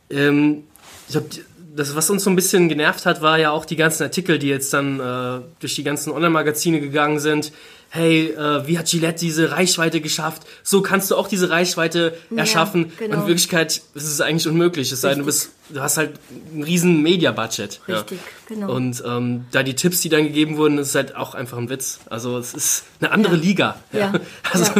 ähm, 0.09 0.63
ich 1.07 1.15
habe 1.15 1.27
das, 1.75 1.95
was 1.95 2.09
uns 2.09 2.23
so 2.23 2.29
ein 2.29 2.35
bisschen 2.35 2.69
genervt 2.69 3.05
hat, 3.05 3.21
war 3.21 3.37
ja 3.37 3.51
auch 3.51 3.65
die 3.65 3.75
ganzen 3.75 4.03
Artikel, 4.03 4.39
die 4.39 4.47
jetzt 4.47 4.73
dann 4.73 4.99
äh, 4.99 5.41
durch 5.59 5.75
die 5.75 5.83
ganzen 5.83 6.11
Online-Magazine 6.11 6.79
gegangen 6.79 7.19
sind. 7.19 7.51
Hey, 7.91 8.27
äh, 8.27 8.67
wie 8.67 8.77
hat 8.77 8.87
Gillette 8.87 9.19
diese 9.19 9.51
Reichweite 9.51 9.99
geschafft? 9.99 10.43
So 10.63 10.81
kannst 10.81 11.09
du 11.09 11.15
auch 11.15 11.27
diese 11.27 11.49
Reichweite 11.49 12.15
erschaffen. 12.35 12.85
Ja, 12.85 12.91
genau. 12.99 13.15
Und 13.15 13.21
in 13.21 13.27
Wirklichkeit 13.27 13.81
ist 13.95 14.03
es 14.03 14.21
eigentlich 14.21 14.47
unmöglich. 14.47 14.91
Es 14.91 15.01
sei 15.01 15.09
denn, 15.09 15.19
du, 15.19 15.25
bist, 15.25 15.51
du 15.69 15.81
hast 15.81 15.97
halt 15.97 16.19
ein 16.53 16.61
riesen 16.61 17.01
Media-Budget. 17.01 17.81
Richtig, 17.87 18.19
ja. 18.19 18.55
genau. 18.55 18.75
Und 18.75 19.03
ähm, 19.05 19.45
da 19.51 19.63
die 19.63 19.73
Tipps, 19.73 20.01
die 20.01 20.09
dann 20.09 20.23
gegeben 20.23 20.57
wurden, 20.57 20.77
ist 20.77 20.93
halt 20.93 21.15
auch 21.15 21.33
einfach 21.33 21.57
ein 21.57 21.69
Witz. 21.69 21.99
Also 22.11 22.37
es 22.37 22.53
ist 22.53 22.83
eine 23.01 23.11
andere 23.11 23.35
ja. 23.35 23.41
Liga. 23.41 23.79
Ja, 23.91 24.13
also 24.51 24.71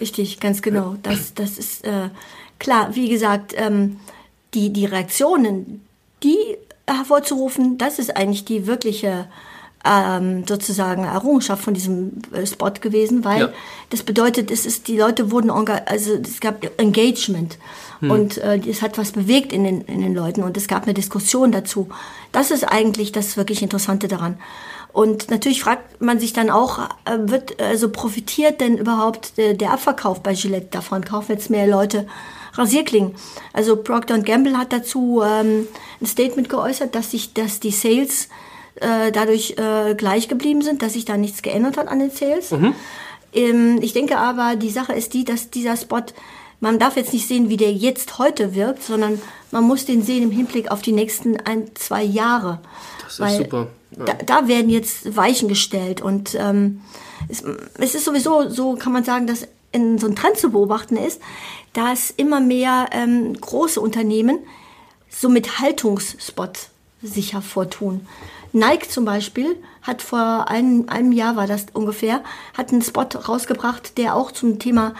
Richtig, 0.00 0.40
ganz 0.40 0.62
genau. 0.62 0.96
Das, 1.02 1.34
das 1.34 1.58
ist 1.58 1.84
äh, 1.84 2.08
klar, 2.58 2.94
wie 2.94 3.10
gesagt, 3.10 3.52
ähm, 3.56 4.00
die, 4.54 4.72
die 4.72 4.86
Reaktionen, 4.86 5.82
die 6.22 6.56
hervorzurufen, 6.86 7.78
das 7.78 7.98
ist 7.98 8.16
eigentlich 8.16 8.44
die 8.44 8.66
wirkliche 8.66 9.26
ähm, 9.84 10.44
sozusagen 10.46 11.04
Errungenschaft 11.04 11.62
von 11.64 11.74
diesem 11.74 12.22
äh, 12.32 12.46
Spot 12.46 12.70
gewesen, 12.70 13.24
weil 13.24 13.40
ja. 13.40 13.52
das 13.90 14.02
bedeutet, 14.02 14.50
es 14.50 14.64
ist, 14.64 14.86
die 14.86 14.96
Leute 14.96 15.30
wurden, 15.30 15.50
also 15.50 16.14
es 16.14 16.40
gab 16.40 16.64
Engagement 16.80 17.58
hm. 18.00 18.10
und 18.10 18.38
äh, 18.38 18.60
es 18.68 18.82
hat 18.82 18.96
was 18.96 19.12
bewegt 19.12 19.52
in 19.52 19.64
den, 19.64 19.80
in 19.82 20.00
den 20.00 20.14
Leuten 20.14 20.44
und 20.44 20.56
es 20.56 20.68
gab 20.68 20.84
eine 20.84 20.94
Diskussion 20.94 21.50
dazu. 21.50 21.88
Das 22.30 22.50
ist 22.50 22.64
eigentlich 22.64 23.10
das 23.10 23.36
wirklich 23.36 23.62
Interessante 23.62 24.06
daran. 24.06 24.38
Und 24.92 25.30
natürlich 25.30 25.62
fragt 25.62 26.02
man 26.02 26.20
sich 26.20 26.32
dann 26.32 26.50
auch, 26.50 26.80
äh, 27.06 27.16
wird 27.18 27.60
also 27.60 27.88
profitiert 27.88 28.60
denn 28.60 28.76
überhaupt 28.76 29.38
der, 29.38 29.54
der 29.54 29.72
Abverkauf 29.72 30.22
bei 30.22 30.34
Gillette 30.34 30.68
davon? 30.70 31.04
Kaufen 31.04 31.32
jetzt 31.32 31.50
mehr 31.50 31.66
Leute 31.66 32.06
Rasierklingen. 32.54 33.14
Also 33.52 33.76
Procter 33.76 34.18
Gamble 34.18 34.58
hat 34.58 34.72
dazu 34.72 35.22
ähm, 35.24 35.66
ein 36.00 36.06
Statement 36.06 36.48
geäußert, 36.48 36.94
dass 36.94 37.10
sich, 37.10 37.32
dass 37.32 37.60
die 37.60 37.70
Sales 37.70 38.28
äh, 38.76 39.10
dadurch 39.12 39.56
äh, 39.58 39.94
gleich 39.94 40.28
geblieben 40.28 40.62
sind, 40.62 40.82
dass 40.82 40.92
sich 40.92 41.04
da 41.04 41.16
nichts 41.16 41.42
geändert 41.42 41.78
hat 41.78 41.88
an 41.88 41.98
den 41.98 42.10
Sales. 42.10 42.50
Mhm. 42.50 42.74
Ähm, 43.32 43.78
ich 43.80 43.94
denke 43.94 44.18
aber, 44.18 44.56
die 44.56 44.70
Sache 44.70 44.92
ist 44.92 45.14
die, 45.14 45.24
dass 45.24 45.50
dieser 45.50 45.76
Spot, 45.76 46.02
man 46.62 46.78
darf 46.78 46.96
jetzt 46.96 47.12
nicht 47.12 47.26
sehen, 47.26 47.48
wie 47.48 47.56
der 47.56 47.72
jetzt 47.72 48.18
heute 48.18 48.54
wirkt, 48.54 48.84
sondern 48.84 49.20
man 49.50 49.64
muss 49.64 49.84
den 49.84 50.02
sehen 50.02 50.22
im 50.22 50.30
Hinblick 50.30 50.70
auf 50.70 50.80
die 50.80 50.92
nächsten 50.92 51.36
ein, 51.38 51.74
zwei 51.74 52.04
Jahre. 52.04 52.60
Das 53.02 53.14
ist 53.14 53.20
Weil 53.20 53.36
super. 53.38 53.66
Ja. 53.98 54.04
Da, 54.04 54.12
da, 54.24 54.48
werden 54.48 54.70
jetzt 54.70 55.16
Weichen 55.16 55.48
gestellt 55.48 56.00
und 56.00 56.36
ähm, 56.36 56.80
es, 57.28 57.42
es 57.78 57.96
ist 57.96 58.04
sowieso 58.04 58.48
so, 58.48 58.76
kann 58.76 58.92
man 58.92 59.02
sagen, 59.02 59.26
dass 59.26 59.48
in 59.72 59.98
so 59.98 60.06
ein 60.06 60.14
Trend 60.14 60.38
zu 60.38 60.52
beobachten 60.52 60.96
ist, 60.96 61.20
dass 61.72 62.10
immer 62.10 62.40
mehr 62.40 62.86
ähm, 62.92 63.34
große 63.34 63.80
Unternehmen 63.80 64.38
so 65.10 65.28
mit 65.28 65.58
Haltungsspots 65.58 66.70
sich 67.02 67.32
hervortun. 67.32 68.06
Nike 68.52 68.88
zum 68.88 69.04
Beispiel 69.04 69.56
hat 69.82 70.00
vor 70.00 70.48
einem, 70.48 70.88
einem 70.88 71.10
Jahr 71.10 71.34
war 71.34 71.48
das 71.48 71.66
ungefähr, 71.72 72.22
hat 72.56 72.70
einen 72.70 72.82
Spot 72.82 73.02
rausgebracht, 73.02 73.98
der 73.98 74.14
auch 74.14 74.30
zum 74.30 74.60
Thema 74.60 74.94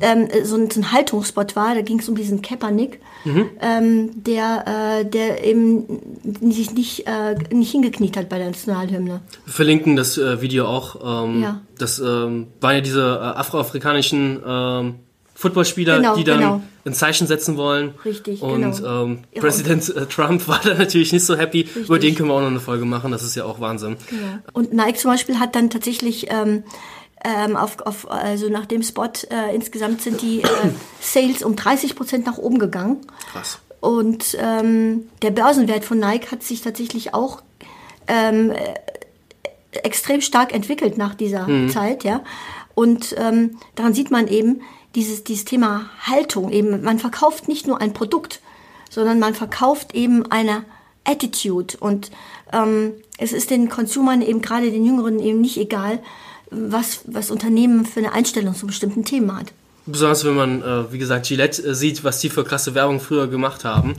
ähm, 0.00 0.28
so, 0.44 0.56
ein, 0.56 0.70
so 0.70 0.80
ein 0.80 0.92
Haltungsspot 0.92 1.56
war. 1.56 1.74
Da 1.74 1.80
ging 1.82 1.98
es 1.98 2.08
um 2.08 2.14
diesen 2.14 2.42
Kaepernick, 2.42 3.00
mhm. 3.24 3.50
ähm, 3.60 4.10
der, 4.22 5.00
äh, 5.00 5.04
der 5.04 5.44
eben 5.44 5.84
sich 6.40 6.72
nicht, 6.72 7.06
äh, 7.06 7.36
nicht 7.50 7.70
hingekniet 7.70 8.16
hat 8.16 8.28
bei 8.28 8.38
der 8.38 8.48
Nationalhymne. 8.48 9.20
Wir 9.44 9.52
verlinken 9.52 9.96
das 9.96 10.18
äh, 10.18 10.40
Video 10.40 10.66
auch. 10.66 11.24
Ähm, 11.24 11.42
ja. 11.42 11.60
Das 11.78 11.98
ähm, 11.98 12.48
waren 12.60 12.76
ja 12.76 12.80
diese 12.80 13.02
äh, 13.02 13.38
afroafrikanischen 13.38 14.42
ähm, 14.46 14.94
Footballspieler, 15.36 15.98
genau, 15.98 16.16
die 16.16 16.24
dann 16.24 16.38
genau. 16.38 16.62
ein 16.86 16.94
Zeichen 16.94 17.26
setzen 17.26 17.58
wollen. 17.58 17.92
Richtig, 18.06 18.40
Und 18.40 18.76
genau. 18.76 19.04
ähm, 19.04 19.18
Präsident 19.34 19.94
äh, 19.94 20.06
Trump 20.06 20.48
war 20.48 20.60
da 20.64 20.72
natürlich 20.72 21.12
nicht 21.12 21.26
so 21.26 21.36
happy. 21.36 21.60
Richtig. 21.60 21.84
Über 21.84 21.98
den 21.98 22.14
können 22.14 22.30
wir 22.30 22.34
auch 22.34 22.40
noch 22.40 22.46
eine 22.46 22.60
Folge 22.60 22.86
machen. 22.86 23.12
Das 23.12 23.22
ist 23.22 23.34
ja 23.34 23.44
auch 23.44 23.60
Wahnsinn. 23.60 23.96
Genau. 24.08 24.38
Und 24.54 24.72
Nike 24.72 24.96
zum 24.96 25.10
Beispiel 25.10 25.38
hat 25.38 25.54
dann 25.54 25.68
tatsächlich 25.68 26.28
ähm, 27.24 27.56
auf, 27.56 27.80
auf, 27.80 28.10
also 28.10 28.48
nach 28.48 28.66
dem 28.66 28.82
Spot 28.82 29.10
äh, 29.30 29.54
insgesamt 29.54 30.02
sind 30.02 30.22
die 30.22 30.42
äh, 30.42 30.48
Sales 31.00 31.42
um 31.42 31.56
30 31.56 31.96
Prozent 31.96 32.26
nach 32.26 32.38
oben 32.38 32.58
gegangen. 32.58 33.00
Krass. 33.32 33.58
Und 33.80 34.36
ähm, 34.40 35.08
der 35.22 35.30
Börsenwert 35.30 35.84
von 35.84 35.98
Nike 35.98 36.30
hat 36.30 36.42
sich 36.42 36.60
tatsächlich 36.60 37.14
auch 37.14 37.42
ähm, 38.08 38.50
äh, 38.50 38.74
extrem 39.78 40.20
stark 40.20 40.54
entwickelt 40.54 40.98
nach 40.98 41.14
dieser 41.14 41.46
mhm. 41.46 41.70
Zeit, 41.70 42.04
ja. 42.04 42.22
Und 42.74 43.14
ähm, 43.18 43.58
daran 43.74 43.94
sieht 43.94 44.10
man 44.10 44.28
eben, 44.28 44.60
dieses, 44.94 45.24
dieses 45.24 45.44
Thema 45.44 45.90
Haltung 46.00 46.50
eben, 46.50 46.82
man 46.82 46.98
verkauft 46.98 47.48
nicht 47.48 47.66
nur 47.66 47.80
ein 47.80 47.92
Produkt, 47.92 48.40
sondern 48.90 49.18
man 49.18 49.34
verkauft 49.34 49.94
eben 49.94 50.30
eine 50.30 50.64
Attitude 51.04 51.76
und 51.78 52.10
ähm, 52.52 52.94
es 53.18 53.32
ist 53.32 53.50
den 53.50 53.68
Konsumern 53.68 54.22
eben 54.22 54.42
gerade 54.42 54.70
den 54.70 54.84
Jüngeren 54.84 55.20
eben 55.20 55.40
nicht 55.40 55.58
egal, 55.58 56.00
was, 56.56 57.00
was 57.06 57.30
Unternehmen 57.30 57.86
für 57.86 58.00
eine 58.00 58.12
Einstellung 58.12 58.54
zu 58.54 58.66
bestimmten 58.66 59.04
Themen 59.04 59.36
hat. 59.36 59.52
Besonders 59.86 60.24
wenn 60.24 60.34
man, 60.34 60.62
äh, 60.62 60.92
wie 60.92 60.98
gesagt, 60.98 61.26
Gillette 61.26 61.62
äh, 61.62 61.74
sieht, 61.74 62.02
was 62.02 62.20
die 62.20 62.28
für 62.28 62.44
krasse 62.44 62.74
Werbung 62.74 62.98
früher 63.00 63.28
gemacht 63.28 63.64
haben. 63.64 63.94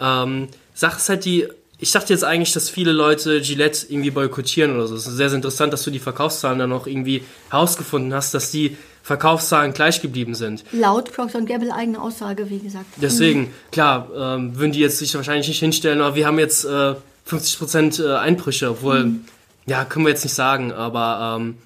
Ähm, 0.00 0.48
Sache 0.74 0.96
ist 0.96 1.08
halt 1.08 1.24
die, 1.24 1.46
ich 1.78 1.92
dachte 1.92 2.12
jetzt 2.12 2.24
eigentlich, 2.24 2.52
dass 2.52 2.70
viele 2.70 2.92
Leute 2.92 3.42
Gillette 3.42 3.86
irgendwie 3.90 4.10
boykottieren 4.10 4.74
oder 4.74 4.86
so. 4.86 4.94
Es 4.94 5.06
ist 5.06 5.16
sehr, 5.16 5.28
sehr 5.28 5.36
interessant, 5.36 5.72
dass 5.72 5.82
du 5.82 5.90
die 5.90 5.98
Verkaufszahlen 5.98 6.58
dann 6.58 6.72
auch 6.72 6.86
irgendwie 6.86 7.22
herausgefunden 7.50 8.14
hast, 8.14 8.32
dass 8.32 8.50
die 8.50 8.76
Verkaufszahlen 9.02 9.72
gleich 9.72 10.00
geblieben 10.00 10.34
sind. 10.34 10.64
Laut 10.72 11.12
Procter 11.12 11.42
Gamble 11.42 11.70
eigene 11.70 12.00
Aussage, 12.00 12.48
wie 12.50 12.58
gesagt. 12.58 12.86
Deswegen, 12.96 13.52
klar, 13.70 14.08
ähm, 14.16 14.58
würden 14.58 14.72
die 14.72 14.80
jetzt 14.80 14.98
sich 14.98 15.14
wahrscheinlich 15.14 15.48
nicht 15.48 15.60
hinstellen, 15.60 16.00
aber 16.00 16.16
wir 16.16 16.26
haben 16.26 16.38
jetzt 16.38 16.64
äh, 16.64 16.94
50% 17.28 18.02
äh, 18.02 18.16
Einbrüche, 18.16 18.70
obwohl, 18.70 19.04
mhm. 19.04 19.24
ja, 19.66 19.84
können 19.84 20.06
wir 20.06 20.10
jetzt 20.10 20.24
nicht 20.24 20.34
sagen, 20.34 20.72
aber 20.72 21.38
ähm, 21.38 21.56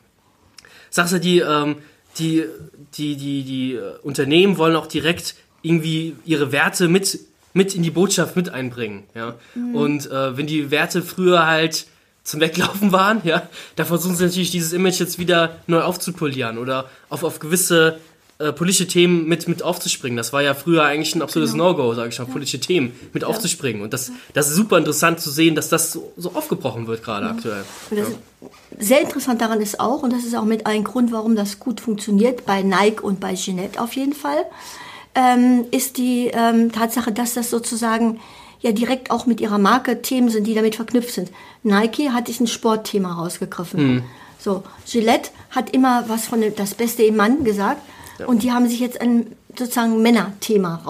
sagst 0.91 1.15
du, 1.15 1.21
die, 1.21 1.39
ähm, 1.39 1.77
die, 2.19 2.45
die, 2.95 3.17
die, 3.17 3.43
die 3.43 3.75
äh, 3.75 3.97
Unternehmen 4.03 4.59
wollen 4.59 4.77
auch 4.77 4.87
direkt 4.87 5.35
irgendwie 5.63 6.17
ihre 6.25 6.53
Werte 6.53 6.89
mit, 6.89 7.21
mit 7.53 7.75
in 7.75 7.83
die 7.83 7.91
Botschaft 7.91 8.37
mit 8.37 8.49
einbringen, 8.49 9.05
ja. 9.15 9.37
Mhm. 9.55 9.75
Und 9.75 10.11
äh, 10.11 10.37
wenn 10.37 10.47
die 10.47 10.71
Werte 10.71 11.03
früher 11.03 11.47
halt 11.47 11.87
zum 12.25 12.41
Weglaufen 12.41 12.93
waren, 12.93 13.21
ja, 13.25 13.49
da 13.77 13.85
versuchen 13.85 14.17
sie 14.17 14.25
natürlich 14.25 14.51
dieses 14.51 14.73
Image 14.73 15.01
jetzt 15.01 15.19
wieder 15.19 15.57
neu 15.67 15.83
aufzupolieren 15.83 16.59
oder 16.59 16.89
auf, 17.09 17.25
auf 17.25 17.39
gewisse 17.39 17.99
äh, 18.41 18.55
politische 18.55 18.87
Themen 18.87 19.27
mit, 19.27 19.49
mit 19.49 19.63
aufzuspringen. 19.63 20.17
Das 20.17 20.33
war 20.33 20.41
ja 20.41 20.55
früher 20.55 20.83
eigentlich 20.83 21.15
ein 21.15 21.21
absolutes 21.21 21.53
genau. 21.53 21.73
No-Go, 21.73 21.93
sage 21.93 22.09
ich 22.09 22.19
mal, 22.19 22.25
ja. 22.25 22.33
politische 22.33 22.59
Themen 22.59 22.93
mit 23.13 23.23
ja. 23.23 23.29
aufzuspringen. 23.29 23.83
Und 23.83 23.93
das, 23.93 24.13
das 24.33 24.49
ist 24.49 24.57
super 24.57 24.79
interessant 24.79 25.21
zu 25.21 25.31
sehen, 25.31 25.55
dass 25.55 25.69
das 25.69 25.93
so, 25.93 26.11
so 26.17 26.33
aufgebrochen 26.33 26.87
wird 26.87 27.05
gerade 27.05 27.27
ja. 27.27 27.33
aktuell. 27.33 27.65
Sehr 28.79 29.03
interessant 29.03 29.43
daran 29.43 29.61
ist 29.61 29.79
auch, 29.79 30.03
und 30.03 30.15
das 30.15 30.25
ist 30.25 30.35
auch 30.35 30.47
mit 30.47 30.67
ein 30.67 30.85
Grund, 30.85 31.13
warum 31.13 31.37
das 31.37 31.61
gut 31.61 31.83
funktioniert, 31.83 32.47
bei 32.47 32.63
Nike 32.63 33.03
und 33.03 33.21
bei 33.21 33.35
Jeanette 33.35 33.79
auf 33.79 33.93
jeden 33.93 34.15
Fall, 34.15 34.47
ähm, 35.15 35.67
ist 35.71 35.99
die 35.99 36.31
ähm, 36.33 36.73
Tatsache, 36.73 37.13
dass 37.13 37.35
das 37.35 37.51
sozusagen 37.51 38.21
ja 38.61 38.73
direkt 38.73 39.11
auch 39.11 39.27
mit 39.27 39.43
ihrer 39.43 39.59
Marke 39.59 40.01
Themen 40.01 40.31
sind, 40.31 40.47
die 40.47 40.55
damit 40.55 40.77
verknüpft 40.77 41.13
sind. 41.13 41.31
Nike 41.63 42.11
hat 42.11 42.29
sich 42.29 42.41
ein 42.41 42.47
Sportthema 42.47 43.13
rausgegriffen. 43.13 43.97
Mhm. 43.97 44.03
So, 44.39 44.63
Gillette 44.91 45.31
hat 45.51 45.75
immer 45.75 46.05
was 46.09 46.27
von 46.27 46.43
das 46.57 46.73
Beste 46.73 47.03
im 47.03 47.17
Mann 47.17 47.45
gesagt. 47.45 47.83
Und 48.27 48.43
die 48.43 48.53
haben 48.53 48.69
sich 48.69 48.81
jetzt 48.81 49.01
ein 49.01 49.27
sozusagen 49.59 50.01
Männerthema. 50.03 50.83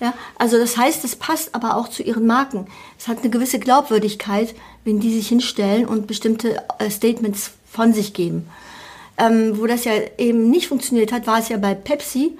Ja. 0.00 0.06
ja. 0.06 0.14
also 0.38 0.58
das 0.58 0.76
heißt, 0.76 1.04
es 1.04 1.16
passt 1.16 1.54
aber 1.54 1.76
auch 1.76 1.88
zu 1.88 2.02
ihren 2.02 2.26
Marken. 2.26 2.66
Es 2.98 3.08
hat 3.08 3.18
eine 3.18 3.30
gewisse 3.30 3.58
Glaubwürdigkeit, 3.58 4.54
wenn 4.84 5.00
die 5.00 5.12
sich 5.12 5.28
hinstellen 5.28 5.86
und 5.86 6.06
bestimmte 6.06 6.62
äh, 6.78 6.90
Statements 6.90 7.52
von 7.70 7.92
sich 7.92 8.14
geben. 8.14 8.48
Ähm, 9.18 9.58
wo 9.58 9.66
das 9.66 9.84
ja 9.84 9.92
eben 10.18 10.48
nicht 10.50 10.68
funktioniert 10.68 11.12
hat, 11.12 11.26
war 11.26 11.40
es 11.40 11.48
ja 11.48 11.56
bei 11.56 11.74
Pepsi. 11.74 12.38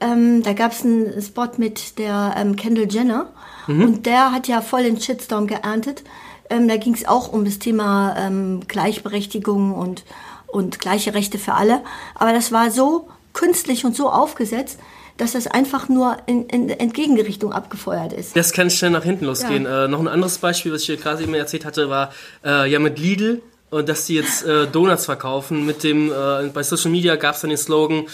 Ähm, 0.00 0.42
da 0.42 0.52
gab 0.52 0.72
es 0.72 0.84
einen 0.84 1.20
Spot 1.20 1.48
mit 1.56 1.98
der 1.98 2.34
ähm, 2.36 2.56
Kendall 2.56 2.86
Jenner 2.88 3.32
Mhm. 3.66 3.84
Und 3.84 4.06
der 4.06 4.32
hat 4.32 4.48
ja 4.48 4.60
voll 4.60 4.84
den 4.84 5.00
Shitstorm 5.00 5.46
geerntet. 5.46 6.02
Ähm, 6.50 6.68
da 6.68 6.76
ging 6.76 6.94
es 6.94 7.06
auch 7.06 7.32
um 7.32 7.44
das 7.44 7.58
Thema 7.58 8.14
ähm, 8.18 8.60
Gleichberechtigung 8.66 9.74
und, 9.74 10.04
und 10.46 10.78
gleiche 10.78 11.14
Rechte 11.14 11.38
für 11.38 11.54
alle. 11.54 11.82
Aber 12.14 12.32
das 12.32 12.52
war 12.52 12.70
so 12.70 13.08
künstlich 13.32 13.84
und 13.84 13.96
so 13.96 14.10
aufgesetzt, 14.10 14.78
dass 15.16 15.32
das 15.32 15.46
einfach 15.46 15.88
nur 15.88 16.16
in, 16.26 16.46
in 16.46 16.68
Entgegenrichtung 16.68 17.52
abgefeuert 17.52 18.12
ist. 18.12 18.36
Das 18.36 18.52
kann 18.52 18.70
schnell 18.70 18.90
nach 18.90 19.04
hinten 19.04 19.26
losgehen. 19.26 19.64
Ja. 19.64 19.84
Äh, 19.84 19.88
noch 19.88 20.00
ein 20.00 20.08
anderes 20.08 20.38
Beispiel, 20.38 20.72
was 20.72 20.80
ich 20.82 20.86
hier 20.86 20.96
gerade 20.96 21.22
eben 21.22 21.34
erzählt 21.34 21.64
hatte, 21.64 21.90
war 21.90 22.12
äh, 22.44 22.70
ja 22.70 22.78
mit 22.78 22.98
Lidl 22.98 23.42
und 23.72 23.88
dass 23.88 24.04
die 24.04 24.14
jetzt 24.14 24.44
äh, 24.44 24.66
Donuts 24.66 25.06
verkaufen. 25.06 25.64
Mit 25.64 25.82
dem 25.82 26.10
äh, 26.10 26.48
bei 26.52 26.62
Social 26.62 26.90
Media 26.90 27.16
gab 27.16 27.34
es 27.34 27.40
dann 27.40 27.50
den 27.50 27.56
Slogan 27.56 28.04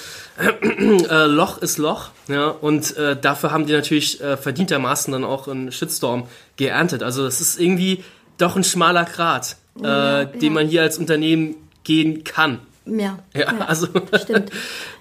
äh, 0.61 1.25
Loch 1.27 1.59
ist 1.59 1.79
Loch. 1.79 2.11
Ja, 2.29 2.49
und 2.49 2.97
äh, 2.97 3.17
dafür 3.21 3.51
haben 3.51 3.67
die 3.67 3.73
natürlich 3.73 4.21
äh, 4.21 4.37
verdientermaßen 4.37 5.13
dann 5.13 5.25
auch 5.25 5.49
einen 5.49 5.73
Shitstorm 5.73 6.29
geerntet. 6.57 7.03
Also 7.03 7.27
es 7.27 7.41
ist 7.41 7.61
irgendwie 7.61 8.05
doch 8.39 8.55
ein 8.55 8.65
schmaler 8.65 9.05
Grat, 9.05 9.57
äh, 9.83 9.87
ja, 9.87 10.25
den 10.27 10.43
ja. 10.43 10.51
man 10.51 10.69
hier 10.69 10.83
als 10.83 10.97
Unternehmen 10.97 11.57
gehen 11.83 12.23
kann. 12.23 12.61
Ja, 12.89 13.19
ja, 13.35 13.41
ja 13.41 13.59
also 13.67 13.89
stimmt. 14.15 14.51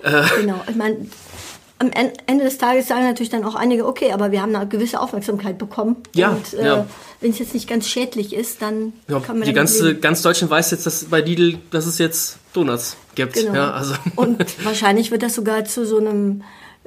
genau. 0.39 0.61
Ich 0.69 0.75
meine, 0.75 1.07
am 1.79 1.91
Ende 2.25 2.43
des 2.43 2.57
Tages 2.57 2.87
sagen 2.87 3.03
natürlich 3.03 3.29
dann 3.29 3.43
auch 3.43 3.55
einige, 3.55 3.85
okay, 3.85 4.11
aber 4.11 4.31
wir 4.31 4.41
haben 4.41 4.55
eine 4.55 4.67
gewisse 4.67 4.99
Aufmerksamkeit 4.99 5.57
bekommen. 5.57 5.97
Ja, 6.15 6.29
und 6.29 6.53
äh, 6.53 6.65
ja. 6.65 6.87
wenn 7.21 7.31
es 7.31 7.39
jetzt 7.39 7.53
nicht 7.53 7.69
ganz 7.69 7.87
schädlich 7.87 8.33
ist, 8.33 8.61
dann 8.61 8.93
ja, 9.07 9.19
kann 9.19 9.37
man 9.37 9.47
Die 9.47 9.53
ganze, 9.53 9.95
ganz 9.95 10.21
Deutschland 10.21 10.49
weiß 10.49 10.71
jetzt, 10.71 10.85
dass 10.85 11.05
bei 11.05 11.21
Lidl, 11.21 11.59
dass 11.71 11.85
es 11.85 11.99
jetzt 11.99 12.39
Donuts 12.53 12.97
gibt. 13.15 13.35
Genau. 13.35 13.53
Ja, 13.53 13.71
also. 13.71 13.93
Und 14.15 14.65
wahrscheinlich 14.65 15.11
wird 15.11 15.21
das 15.21 15.35
sogar 15.35 15.65
zu 15.65 15.85
so 15.85 15.99
einem 15.99 16.43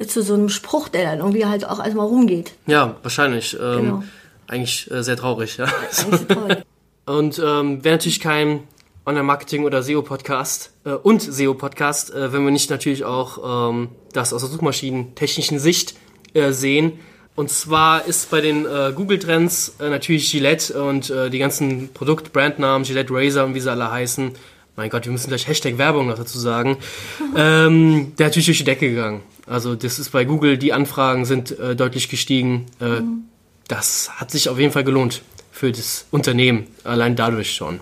zu 0.07 0.23
so 0.23 0.33
einem 0.33 0.49
Spruch, 0.49 0.89
der 0.89 1.05
dann 1.05 1.19
irgendwie 1.19 1.45
halt 1.45 1.67
auch 1.67 1.79
erstmal 1.79 2.07
rumgeht. 2.07 2.53
Ja, 2.67 2.97
wahrscheinlich. 3.03 3.55
Ähm, 3.61 3.77
genau. 3.77 4.03
Eigentlich 4.47 4.91
äh, 4.91 5.03
sehr 5.03 5.17
traurig, 5.17 5.59
ja. 5.59 5.67
Eigentlich 5.67 6.27
traurig. 6.27 6.59
Und 7.07 7.39
ähm, 7.39 7.85
wäre 7.85 7.97
natürlich 7.97 8.21
kein 8.21 8.61
Online-Marketing 9.07 9.65
oder 9.65 9.83
SEO-Podcast 9.83 10.73
äh, 10.85 10.91
und 10.91 11.23
SEO-Podcast, 11.23 12.15
äh, 12.15 12.33
wenn 12.33 12.45
wir 12.45 12.51
nicht 12.51 12.71
natürlich 12.71 13.05
auch 13.05 13.71
ähm, 13.71 13.89
das 14.13 14.33
aus 14.33 14.43
der 14.43 14.51
suchmaschinentechnischen 14.51 15.59
Sicht 15.59 15.95
äh, 16.35 16.53
sehen. 16.53 16.93
Und 17.37 17.51
zwar 17.51 18.05
ist 18.05 18.31
bei 18.31 18.41
den 18.41 18.67
äh, 18.67 18.93
Google-Trends 18.95 19.77
äh, 19.81 19.89
natürlich 19.89 20.31
Gillette 20.31 20.83
und 20.83 21.09
äh, 21.11 21.31
die 21.31 21.39
ganzen 21.39 21.93
Produkt-Brandnamen, 21.93 22.85
Gillette 22.85 23.15
Razer 23.15 23.45
und 23.45 23.55
wie 23.55 23.61
sie 23.61 23.71
alle 23.71 23.91
heißen, 23.91 24.33
mein 24.77 24.91
Gott, 24.91 25.05
wir 25.05 25.13
müssen 25.13 25.29
gleich 25.29 25.49
Hashtag 25.49 25.79
Werbung 25.79 26.07
noch 26.07 26.17
dazu 26.17 26.39
sagen, 26.39 26.77
ähm, 27.37 28.13
der 28.19 28.27
natürlich 28.27 28.47
durch 28.47 28.59
die 28.59 28.65
Decke 28.65 28.91
gegangen. 28.91 29.23
Also 29.47 29.75
das 29.75 29.99
ist 29.99 30.11
bei 30.11 30.25
Google, 30.25 30.59
die 30.59 30.73
Anfragen 30.73 31.25
sind 31.25 31.57
deutlich 31.59 32.09
gestiegen. 32.09 32.67
Mhm. 32.79 33.25
Das 33.67 34.11
hat 34.15 34.31
sich 34.31 34.49
auf 34.49 34.61
jeden 34.61 34.71
Fall 34.71 34.85
gelohnt 34.85 35.23
für 35.51 35.73
das 35.73 36.07
Unternehmen, 36.13 36.69
allein 36.85 37.17
dadurch 37.17 37.53
schon. 37.53 37.81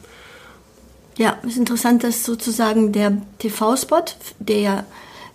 Ja, 1.18 1.36
es 1.42 1.50
ist 1.50 1.58
interessant, 1.58 2.04
dass 2.04 2.24
sozusagen 2.24 2.92
der 2.92 3.20
TV-Spot, 3.40 4.04
der 4.38 4.60
ja 4.60 4.84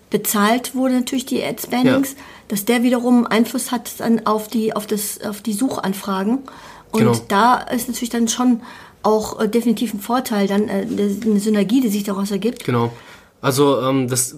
bezahlt 0.10 0.75
wurde, 0.75 0.96
natürlich 0.96 1.25
die 1.25 1.44
Ad-Spendings, 1.44 2.12
ja. 2.12 2.18
dass 2.48 2.66
der 2.66 2.84
wiederum 2.84 3.28
Einfluss 3.28 3.72
hat 3.72 4.00
dann 4.00 4.25
auf 4.25 4.48
die, 4.48 4.74
auf 4.75 4.88
das, 4.88 5.22
auf 5.22 5.42
die 5.42 5.54
Suchanfragen. 5.54 6.40
Und 6.92 7.00
genau. 7.00 7.22
da 7.28 7.56
ist 7.58 7.90
natürlich 7.90 8.12
dann 8.12 8.28
schon 8.28 8.62
auch 9.02 9.42
äh, 9.42 9.50
definitiv 9.50 9.94
ein 9.94 10.00
Vorteil, 10.00 10.48
dann 10.48 10.70
äh, 10.70 10.88
eine 10.90 11.40
Synergie, 11.40 11.82
die 11.82 11.90
sich 11.90 12.04
daraus 12.04 12.32
ergibt. 12.32 12.63
Genau. 12.63 12.94
Also 13.42 13.82
ähm, 13.82 14.08
das 14.08 14.38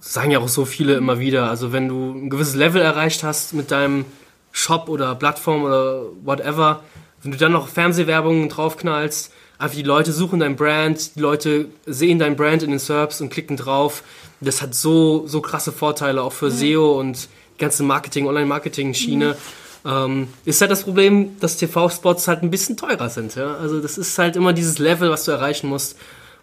sagen 0.00 0.30
ja 0.30 0.38
auch 0.38 0.48
so 0.48 0.64
viele 0.64 0.94
immer 0.94 1.18
wieder. 1.18 1.50
Also 1.50 1.72
wenn 1.72 1.88
du 1.88 2.12
ein 2.12 2.30
gewisses 2.30 2.54
Level 2.54 2.80
erreicht 2.80 3.22
hast 3.22 3.52
mit 3.52 3.70
deinem 3.70 4.06
Shop 4.52 4.88
oder 4.88 5.14
Plattform 5.14 5.64
oder 5.64 6.02
whatever, 6.24 6.82
wenn 7.22 7.32
du 7.32 7.36
dann 7.36 7.52
noch 7.52 7.68
Fernsehwerbungen 7.68 8.48
draufknallst, 8.48 9.32
einfach 9.58 9.76
die 9.76 9.82
Leute 9.82 10.12
suchen 10.12 10.40
dein 10.40 10.56
Brand, 10.56 11.16
die 11.16 11.20
Leute 11.20 11.66
sehen 11.86 12.18
dein 12.18 12.36
Brand 12.36 12.62
in 12.62 12.70
den 12.70 12.78
SERPs 12.78 13.20
und 13.20 13.30
klicken 13.30 13.56
drauf. 13.56 14.02
Das 14.40 14.60
hat 14.62 14.74
so, 14.74 15.26
so 15.26 15.40
krasse 15.40 15.72
Vorteile 15.72 16.22
auch 16.22 16.32
für 16.32 16.50
SEO 16.50 16.98
und 16.98 17.28
die 17.54 17.58
ganze 17.58 17.82
Marketing, 17.82 18.26
Online-Marketing-Schiene. 18.26 19.36
Mhm. 19.84 19.90
Ähm, 19.90 20.28
ist 20.44 20.60
halt 20.60 20.70
das 20.70 20.82
Problem, 20.82 21.38
dass 21.40 21.56
TV-Spots 21.56 22.28
halt 22.28 22.42
ein 22.42 22.50
bisschen 22.50 22.76
teurer 22.76 23.08
sind. 23.08 23.34
Ja? 23.36 23.54
Also 23.56 23.80
das 23.80 23.98
ist 23.98 24.18
halt 24.18 24.36
immer 24.36 24.52
dieses 24.52 24.78
Level, 24.78 25.10
was 25.10 25.24
du 25.24 25.30
erreichen 25.30 25.68
musst. 25.68 25.96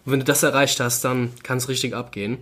Und 0.04 0.12
wenn 0.12 0.20
du 0.20 0.24
das 0.24 0.42
erreicht 0.42 0.80
hast, 0.80 1.04
dann 1.04 1.32
kann 1.42 1.58
es 1.58 1.68
richtig 1.68 1.94
abgehen. 1.94 2.38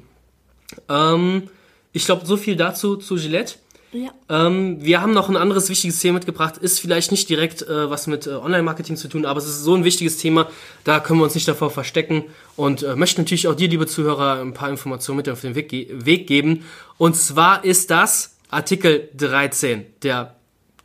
Ähm, 0.89 1.49
ich 1.93 2.07
glaube, 2.07 2.25
so 2.25 2.37
viel 2.37 2.57
dazu 2.57 2.97
zu 2.97 3.17
Gillette. 3.17 3.57
Ja. 3.93 4.11
Ähm, 4.29 4.79
wir 4.81 5.03
haben 5.03 5.13
noch 5.13 5.29
ein 5.29 5.37
anderes 5.37 5.69
wichtiges 5.69 6.01
Thema 6.01 6.15
mitgebracht. 6.15 6.57
Ist 6.57 6.81
vielleicht 6.81 7.11
nicht 7.11 7.29
direkt 7.29 7.63
äh, 7.63 7.91
was 7.91 8.07
mit 8.07 8.27
äh, 8.27 8.31
Online-Marketing 8.31 8.97
zu 8.97 9.09
tun, 9.09 9.27
aber 9.27 9.39
es 9.39 9.47
ist 9.47 9.63
so 9.63 9.75
ein 9.75 9.85
wichtiges 9.85 10.17
Thema, 10.17 10.49
da 10.85 10.99
können 10.99 11.19
wir 11.21 11.25
uns 11.25 11.35
nicht 11.35 11.47
davor 11.47 11.71
verstecken 11.71 12.25
und 12.57 12.83
äh, 12.83 12.97
möchten 12.97 13.21
natürlich 13.21 13.49
auch 13.49 13.55
dir, 13.55 13.69
liebe 13.69 13.87
Zuhörer, 13.87 14.41
ein 14.41 14.55
paar 14.55 14.71
Informationen 14.71 15.19
mit 15.19 15.29
auf 15.29 15.43
den 15.43 15.55
Weg, 15.55 15.69
ge 15.69 15.89
Weg 15.93 16.27
geben. 16.27 16.65
Und 16.97 17.17
zwar 17.17 17.65
ist 17.65 17.91
das 17.91 18.37
Artikel 18.51 19.11
13, 19.17 19.85
der 20.03 20.37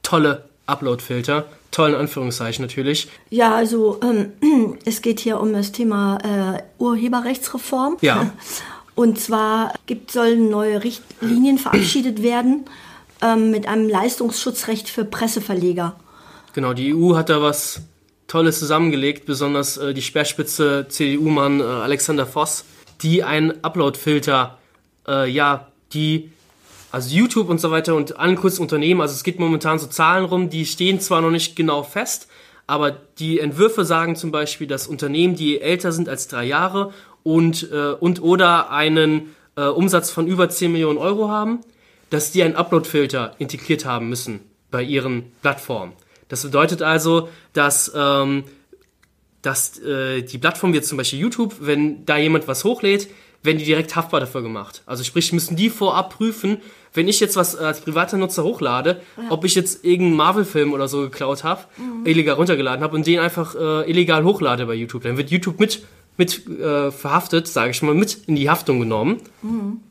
tolle 0.03 0.49
Upload-Filter. 0.65 1.45
Tollen 1.71 1.95
Anführungszeichen 1.95 2.63
natürlich. 2.63 3.07
Ja, 3.29 3.53
also 3.53 3.99
ähm, 4.01 4.77
es 4.85 5.01
geht 5.01 5.19
hier 5.19 5.39
um 5.39 5.53
das 5.53 5.71
Thema 5.71 6.17
äh, 6.57 6.63
Urheberrechtsreform. 6.77 7.97
Ja. 8.01 8.31
Und 8.95 9.19
zwar 9.19 9.73
gibt, 9.85 10.09
sollen 10.09 10.49
neue 10.49 10.83
Richtlinien 10.83 11.59
verabschiedet 11.59 12.23
werden 12.23 12.65
ähm, 13.21 13.51
mit 13.51 13.67
einem 13.67 13.89
Leistungsschutzrecht 13.89 14.89
für 14.89 15.05
Presseverleger. 15.05 15.95
Genau, 16.53 16.74
die 16.74 16.93
EU 16.95 17.15
hat 17.15 17.29
da 17.29 17.41
was 17.41 17.81
Tolles 18.27 18.59
zusammengelegt, 18.59 19.25
besonders 19.25 19.77
äh, 19.77 19.93
die 19.93 20.01
Speerspitze 20.01 20.88
CDU-Mann 20.89 21.59
äh, 21.59 21.63
Alexander 21.63 22.25
Voss, 22.25 22.65
die 23.01 23.24
einen 23.24 23.63
Upload-Filter, 23.63 24.57
äh, 25.07 25.29
ja, 25.29 25.67
die, 25.93 26.31
also 26.91 27.15
YouTube 27.15 27.50
und 27.50 27.62
so 27.62 27.71
weiter 27.71 27.95
und 27.95 28.17
allen 28.17 28.36
kurzen 28.36 28.62
Unternehmen, 28.62 29.01
also 29.01 29.13
es 29.13 29.24
geht 29.24 29.39
momentan 29.39 29.79
so 29.79 29.88
Zahlen 29.88 30.25
rum, 30.25 30.50
die 30.50 30.65
stehen 30.65 31.00
zwar 31.00 31.21
noch 31.21 31.31
nicht 31.31 31.55
genau 31.55 31.83
fest, 31.83 32.27
aber 32.65 32.91
die 32.91 33.39
Entwürfe 33.39 33.86
sagen 33.86 34.17
zum 34.17 34.31
Beispiel, 34.31 34.67
dass 34.67 34.88
Unternehmen, 34.88 35.36
die 35.36 35.62
älter 35.62 35.93
sind 35.93 36.09
als 36.09 36.27
drei 36.27 36.43
Jahre 36.43 36.93
und, 37.24 37.71
äh, 37.71 37.93
und 37.93 38.21
oder 38.21 38.71
einen 38.71 39.36
äh, 39.55 39.63
Umsatz 39.63 40.12
von 40.12 40.27
über 40.27 40.50
10 40.50 40.74
Millionen 40.74 40.97
Euro 40.97 41.29
haben, 41.29 41.62
dass 42.09 42.31
die 42.31 42.43
einen 42.43 42.55
Upload-Filter 42.55 43.35
integriert 43.39 43.85
haben 43.85 44.09
müssen 44.09 44.39
bei 44.71 44.83
ihren 44.83 45.31
Plattformen. 45.41 45.93
Das 46.29 46.43
bedeutet 46.43 46.81
also, 46.81 47.29
dass, 47.53 47.91
ähm, 47.95 48.43
dass 49.41 49.79
äh, 49.79 50.21
die 50.21 50.37
Plattform 50.37 50.73
jetzt 50.73 50.89
zum 50.89 50.97
Beispiel 50.97 51.19
YouTube, 51.19 51.55
wenn 51.59 52.05
da 52.05 52.17
jemand 52.17 52.47
was 52.47 52.63
hochlädt, 52.63 53.07
werden 53.43 53.59
die 53.59 53.65
direkt 53.65 53.95
haftbar 53.95 54.19
dafür 54.19 54.41
gemacht. 54.41 54.81
Also 54.85 55.03
sprich, 55.03 55.31
müssen 55.31 55.55
die 55.55 55.69
vorab 55.69 56.15
prüfen, 56.15 56.57
wenn 56.93 57.07
ich 57.07 57.19
jetzt 57.19 57.35
was 57.35 57.55
als 57.55 57.81
privater 57.81 58.17
Nutzer 58.17 58.43
hochlade, 58.43 59.01
ja. 59.15 59.23
ob 59.29 59.45
ich 59.45 59.55
jetzt 59.55 59.85
irgendeinen 59.85 60.17
Marvel-Film 60.17 60.73
oder 60.73 60.87
so 60.87 61.01
geklaut 61.01 61.43
habe, 61.43 61.61
mhm. 61.77 62.05
illegal 62.05 62.35
runtergeladen 62.35 62.83
habe 62.83 62.95
und 62.95 63.05
den 63.05 63.19
einfach 63.19 63.55
äh, 63.55 63.89
illegal 63.89 64.23
hochlade 64.23 64.65
bei 64.65 64.73
YouTube, 64.73 65.03
dann 65.03 65.17
wird 65.17 65.29
YouTube 65.29 65.59
mit 65.59 65.83
mit 66.17 66.47
äh, 66.47 66.91
verhaftet, 66.91 67.47
sage 67.47 67.71
ich 67.71 67.81
mal, 67.81 67.93
mit 67.93 68.23
in 68.27 68.35
die 68.35 68.49
Haftung 68.49 68.79
genommen. 68.79 69.21
Mhm. 69.41 69.81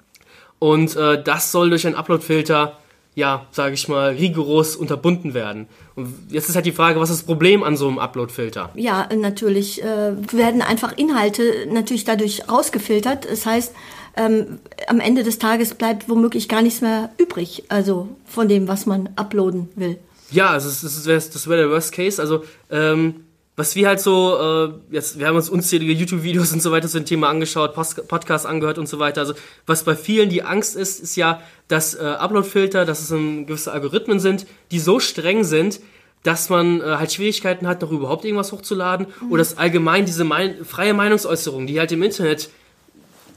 Und 0.58 0.96
äh, 0.96 1.22
das 1.22 1.52
soll 1.52 1.70
durch 1.70 1.86
einen 1.86 1.96
Upload-Filter, 1.96 2.78
ja, 3.14 3.46
sage 3.50 3.74
ich 3.74 3.88
mal, 3.88 4.10
rigoros 4.10 4.76
unterbunden 4.76 5.34
werden. 5.34 5.66
Und 5.94 6.14
jetzt 6.30 6.48
ist 6.48 6.54
halt 6.54 6.66
die 6.66 6.72
Frage, 6.72 7.00
was 7.00 7.10
ist 7.10 7.20
das 7.20 7.26
Problem 7.26 7.62
an 7.62 7.76
so 7.76 7.88
einem 7.88 7.98
Upload-Filter? 7.98 8.70
Ja, 8.74 9.08
natürlich 9.14 9.82
äh, 9.82 10.12
werden 10.32 10.62
einfach 10.62 10.96
Inhalte 10.96 11.66
natürlich 11.70 12.04
dadurch 12.04 12.48
rausgefiltert. 12.48 13.30
Das 13.30 13.46
heißt, 13.46 13.74
ähm, 14.16 14.58
am 14.88 15.00
Ende 15.00 15.22
des 15.24 15.38
Tages 15.38 15.74
bleibt 15.74 16.08
womöglich 16.08 16.48
gar 16.48 16.62
nichts 16.62 16.80
mehr 16.80 17.10
übrig, 17.18 17.64
also 17.68 18.08
von 18.24 18.48
dem, 18.48 18.66
was 18.66 18.86
man 18.86 19.10
uploaden 19.16 19.68
will. 19.76 19.98
Ja, 20.30 20.50
also 20.50 20.68
das, 20.68 21.06
wäre 21.06 21.18
das 21.18 21.48
wär 21.48 21.56
der 21.56 21.70
Worst 21.70 21.92
Case. 21.92 22.20
Also 22.20 22.44
ähm, 22.70 23.25
was 23.56 23.74
wir 23.74 23.88
halt 23.88 24.00
so, 24.00 24.38
äh, 24.38 24.94
jetzt, 24.94 25.18
wir 25.18 25.26
haben 25.26 25.36
uns 25.36 25.48
unzählige 25.48 25.92
YouTube-Videos 25.92 26.52
und 26.52 26.62
so 26.62 26.70
weiter 26.72 26.88
zu 26.88 26.98
dem 26.98 27.06
Thema 27.06 27.30
angeschaut, 27.30 27.74
Post 27.74 28.06
Podcasts 28.06 28.46
angehört 28.46 28.78
und 28.78 28.86
so 28.86 28.98
weiter. 28.98 29.22
Also, 29.22 29.34
was 29.66 29.82
bei 29.82 29.96
vielen 29.96 30.28
die 30.28 30.42
Angst 30.42 30.76
ist, 30.76 31.00
ist 31.00 31.16
ja, 31.16 31.40
dass 31.66 31.94
äh, 31.94 32.02
Upload-Filter, 32.02 32.84
dass 32.84 33.00
es 33.00 33.10
um 33.10 33.46
gewisse 33.46 33.72
Algorithmen 33.72 34.20
sind, 34.20 34.46
die 34.70 34.78
so 34.78 35.00
streng 35.00 35.42
sind, 35.42 35.80
dass 36.22 36.50
man 36.50 36.80
äh, 36.80 36.84
halt 36.84 37.12
Schwierigkeiten 37.12 37.66
hat, 37.66 37.80
noch 37.80 37.92
überhaupt 37.92 38.24
irgendwas 38.24 38.52
hochzuladen 38.52 39.06
mhm. 39.20 39.32
oder 39.32 39.38
dass 39.38 39.56
allgemein 39.56 40.04
diese 40.04 40.24
mein 40.24 40.64
freie 40.64 40.92
Meinungsäußerung, 40.92 41.66
die 41.66 41.78
halt 41.78 41.92
im 41.92 42.02
Internet 42.02 42.50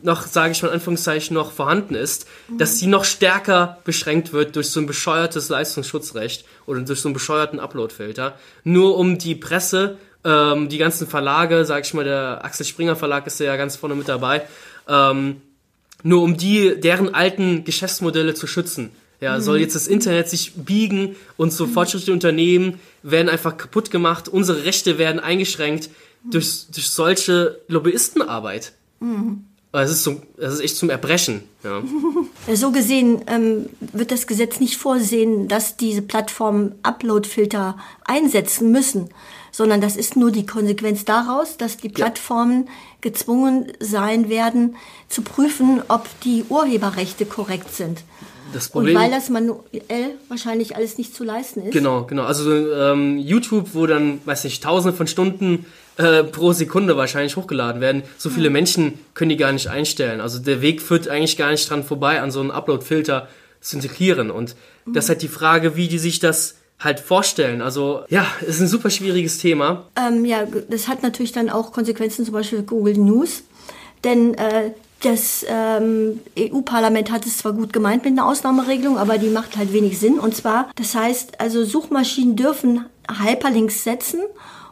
noch, 0.02 0.26
sage 0.26 0.52
ich 0.52 0.62
mal 0.62 0.70
in 0.70 0.76
Anführungszeichen, 0.76 1.34
noch 1.34 1.52
vorhanden 1.52 1.96
ist, 1.96 2.26
mhm. 2.48 2.58
dass 2.58 2.78
die 2.78 2.88
noch 2.88 3.06
stärker 3.06 3.80
beschränkt 3.84 4.34
wird 4.34 4.56
durch 4.56 4.70
so 4.70 4.80
ein 4.80 4.86
bescheuertes 4.86 5.50
Leistungsschutzrecht 5.50 6.46
oder 6.66 6.82
durch 6.82 7.02
so 7.02 7.10
einen 7.10 7.14
bescheuerten 7.14 7.60
Upload-Filter, 7.60 8.38
nur 8.64 8.98
um 8.98 9.18
die 9.18 9.36
Presse 9.36 9.98
ähm, 10.24 10.70
die 10.70 10.78
ganzen 10.78 11.08
Verlage, 11.08 11.66
sag 11.66 11.86
ich 11.86 11.94
mal, 11.94 12.04
der 12.04 12.44
Axel 12.44 12.66
Springer 12.66 12.96
Verlag 12.96 13.26
ist 13.28 13.40
ja 13.40 13.56
ganz 13.56 13.76
vorne 13.76 13.96
mit 13.96 14.08
dabei, 14.08 14.44
ähm, 14.88 15.42
nur 16.04 16.22
um 16.24 16.38
die, 16.38 16.80
deren 16.80 17.14
alten 17.14 17.64
Geschäftsmodelle 17.64 18.34
zu 18.34 18.48
schützen. 18.48 18.92
Ja, 19.22 19.38
mhm. 19.38 19.42
soll 19.42 19.60
jetzt 19.60 19.76
das 19.76 19.88
Internet 19.88 20.30
sich 20.30 20.54
biegen 20.54 21.16
und 21.36 21.52
so 21.52 21.68
fortschrittliche 21.68 22.14
Unternehmen 22.14 22.80
werden 23.04 23.30
einfach 23.30 23.58
kaputt 23.58 23.92
gemacht, 23.92 24.30
unsere 24.30 24.64
Rechte 24.64 24.98
werden 24.98 25.20
eingeschränkt 25.20 25.90
durch, 26.24 26.68
durch 26.74 26.90
solche 26.90 27.60
Lobbyistenarbeit. 27.68 28.74
Mhm. 29.00 29.46
Es 29.72 29.92
ist, 29.92 30.04
so, 30.04 30.20
es 30.38 30.56
ist 30.56 30.62
echt 30.62 30.78
zum 30.78 30.90
Erbrechen. 30.90 31.44
Ja. 31.64 31.84
So 32.56 32.72
gesehen 32.72 33.22
ähm, 33.28 33.70
wird 33.94 34.10
das 34.10 34.26
Gesetz 34.26 34.60
nicht 34.60 34.78
vorsehen, 34.78 35.48
dass 35.48 35.78
diese 35.78 36.02
Plattformen 36.02 36.74
Upload-Filter 36.82 37.78
einsetzen 38.06 38.72
müssen 38.72 39.10
sondern 39.52 39.82
das 39.82 39.96
ist 39.96 40.16
nur 40.16 40.32
die 40.32 40.46
Konsequenz 40.46 41.06
daraus, 41.06 41.58
dass 41.58 41.78
die 41.78 41.90
Plattformen 41.90 42.66
ja. 42.66 42.72
gezwungen 43.02 43.72
sein 43.80 44.30
werden, 44.30 44.76
zu 45.08 45.22
prüfen, 45.22 45.82
ob 45.88 46.08
die 46.22 46.46
Urheberrechte 46.50 47.26
korrekt 47.26 47.74
sind. 47.74 48.04
Das 48.54 48.70
Problem, 48.70 48.96
und 48.96 49.02
weil 49.02 49.12
das 49.12 49.30
manuell 49.30 50.16
wahrscheinlich 50.28 50.76
alles 50.76 50.98
nicht 50.98 51.16
zu 51.16 51.24
leisten 51.24 51.62
ist. 51.64 51.72
Genau, 51.72 52.06
genau. 52.06 52.24
Also 52.24 52.52
ähm, 52.74 53.18
YouTube, 53.18 53.70
wo 53.74 53.86
dann, 53.86 54.22
weiß 54.26 54.44
nicht, 54.44 54.64
tausende 54.64 54.96
von 54.96 55.08
Stunden 55.08 55.66
äh, 55.98 56.24
pro 56.24 56.52
Sekunde 56.54 56.98
wahrscheinlich 56.98 57.36
hochgeladen 57.36 57.82
werden, 57.82 58.04
so 58.18 58.30
viele 58.30 58.46
ja. 58.46 58.52
Menschen 58.52 59.00
können 59.14 59.30
die 59.30 59.38
gar 59.38 59.52
nicht 59.52 59.68
einstellen. 59.68 60.22
Also 60.22 60.40
der 60.40 60.62
Weg 60.62 60.82
führt 60.82 61.08
eigentlich 61.08 61.38
gar 61.38 61.52
nicht 61.52 61.70
dran 61.70 61.84
vorbei, 61.84 62.22
an 62.22 62.32
so 62.32 62.40
einen 62.40 62.52
Upload-Filter 62.52 63.28
zu 63.62 63.76
integrieren. 63.76 64.32
Und 64.32 64.56
mhm. 64.86 64.94
das 64.94 65.06
ist 65.06 65.10
halt 65.10 65.22
die 65.22 65.28
Frage, 65.28 65.76
wie 65.76 65.88
die 65.88 66.00
sich 66.00 66.20
das 66.20 66.56
halt 66.80 67.00
vorstellen. 67.00 67.62
Also 67.62 68.02
ja, 68.10 68.26
ist 68.46 68.62
ein 68.62 68.68
super 68.68 68.90
schwieriges 68.90 69.38
Thema. 69.38 69.86
Ähm, 69.96 70.26
ja, 70.26 70.46
das 70.70 70.88
hat 70.88 71.04
natürlich 71.04 71.32
dann 71.32 71.50
auch 71.50 71.72
Konsequenzen 71.72 72.26
zum 72.26 72.34
Beispiel 72.34 72.64
Google 72.64 72.98
News, 72.98 73.44
denn 74.04 74.34
äh, 74.36 74.72
das 75.02 75.46
ähm, 75.48 76.20
EU-Parlament 76.38 77.12
hat 77.12 77.26
es 77.26 77.38
zwar 77.38 77.54
gut 77.54 77.72
gemeint 77.72 78.04
mit 78.04 78.14
einer 78.14 78.28
Ausnahmeregelung, 78.28 78.98
aber 78.98 79.18
die 79.18 79.30
macht 79.30 79.56
halt 79.56 79.72
wenig 79.72 79.98
Sinn. 79.98 80.20
Und 80.20 80.36
zwar, 80.36 80.70
das 80.76 80.94
heißt, 80.94 81.40
also 81.40 81.64
Suchmaschinen 81.64 82.36
dürfen 82.36 82.86
Hyperlinks 83.10 83.84
setzen 83.84 84.20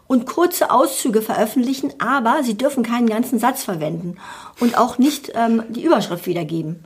und 0.08 0.26
kurze 0.26 0.72
Auszüge 0.72 1.22
veröffentlichen, 1.22 1.93
aber 2.00 2.43
sie 2.43 2.58
dürfen 2.58 2.84
keinen 2.84 3.08
ganzen 3.08 3.39
Satz 3.39 3.63
verwenden 3.63 4.17
und 4.60 4.78
auch 4.78 4.98
nicht 4.98 5.32
ähm, 5.36 5.63
die 5.70 5.84
Überschrift 5.84 6.26
wiedergeben. 6.28 6.86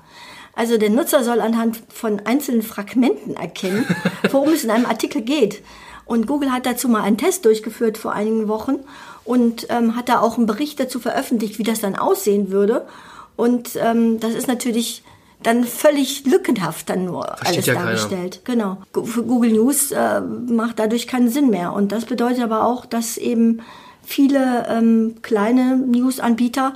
Also 0.54 0.78
der 0.78 0.90
Nutzer 0.90 1.24
soll 1.24 1.40
anhand 1.40 1.82
von 1.94 2.22
einzelnen 2.26 2.62
Fragmenten 2.62 3.36
erkennen, 3.36 3.86
worum 4.32 4.50
es 4.50 4.64
in 4.64 4.72
einem 4.72 4.86
Artikel 4.86 5.22
geht. 5.22 5.62
Und 6.06 6.28
Google 6.28 6.52
hat 6.52 6.66
dazu 6.66 6.90
mal 6.90 7.04
einen 7.04 7.18
Test 7.18 7.46
durchgeführt 7.46 7.98
vor 7.98 8.12
einigen 8.14 8.48
Wochen 8.48 8.80
und 9.24 9.68
ähm, 9.70 9.96
hat 9.96 10.10
da 10.10 10.20
auch 10.20 10.38
einen 10.38 10.48
Bericht 10.48 10.80
dazu 10.80 11.00
veröffentlicht, 11.00 11.58
wie 11.58 11.64
das 11.64 11.80
dann 11.80 11.96
aussehen 11.96 12.52
würde. 12.52 12.86
Und 13.36 13.78
ähm, 13.78 14.20
das 14.20 14.34
ist 14.34 14.48
natürlich 14.48 15.04
dann 15.42 15.64
völlig 15.64 16.26
lückenhaft 16.26 16.90
dann 16.90 17.06
nur 17.06 17.24
Versteht 17.24 17.48
alles 17.48 17.66
ja 17.66 17.74
dargestellt. 17.74 18.42
Keiner. 18.46 18.78
Genau. 18.94 19.06
Für 19.06 19.24
Google 19.24 19.52
News 19.54 19.92
äh, 19.92 20.22
macht 20.22 20.80
dadurch 20.80 21.08
keinen 21.08 21.30
Sinn 21.30 21.50
mehr. 21.50 21.74
Und 21.74 21.92
das 21.92 22.06
bedeutet 22.06 22.44
aber 22.44 22.66
auch, 22.66 22.86
dass 22.86 23.18
eben 23.18 23.62
viele 24.04 24.68
ähm, 24.70 25.16
kleine 25.22 25.78
News-Anbieter 25.78 26.74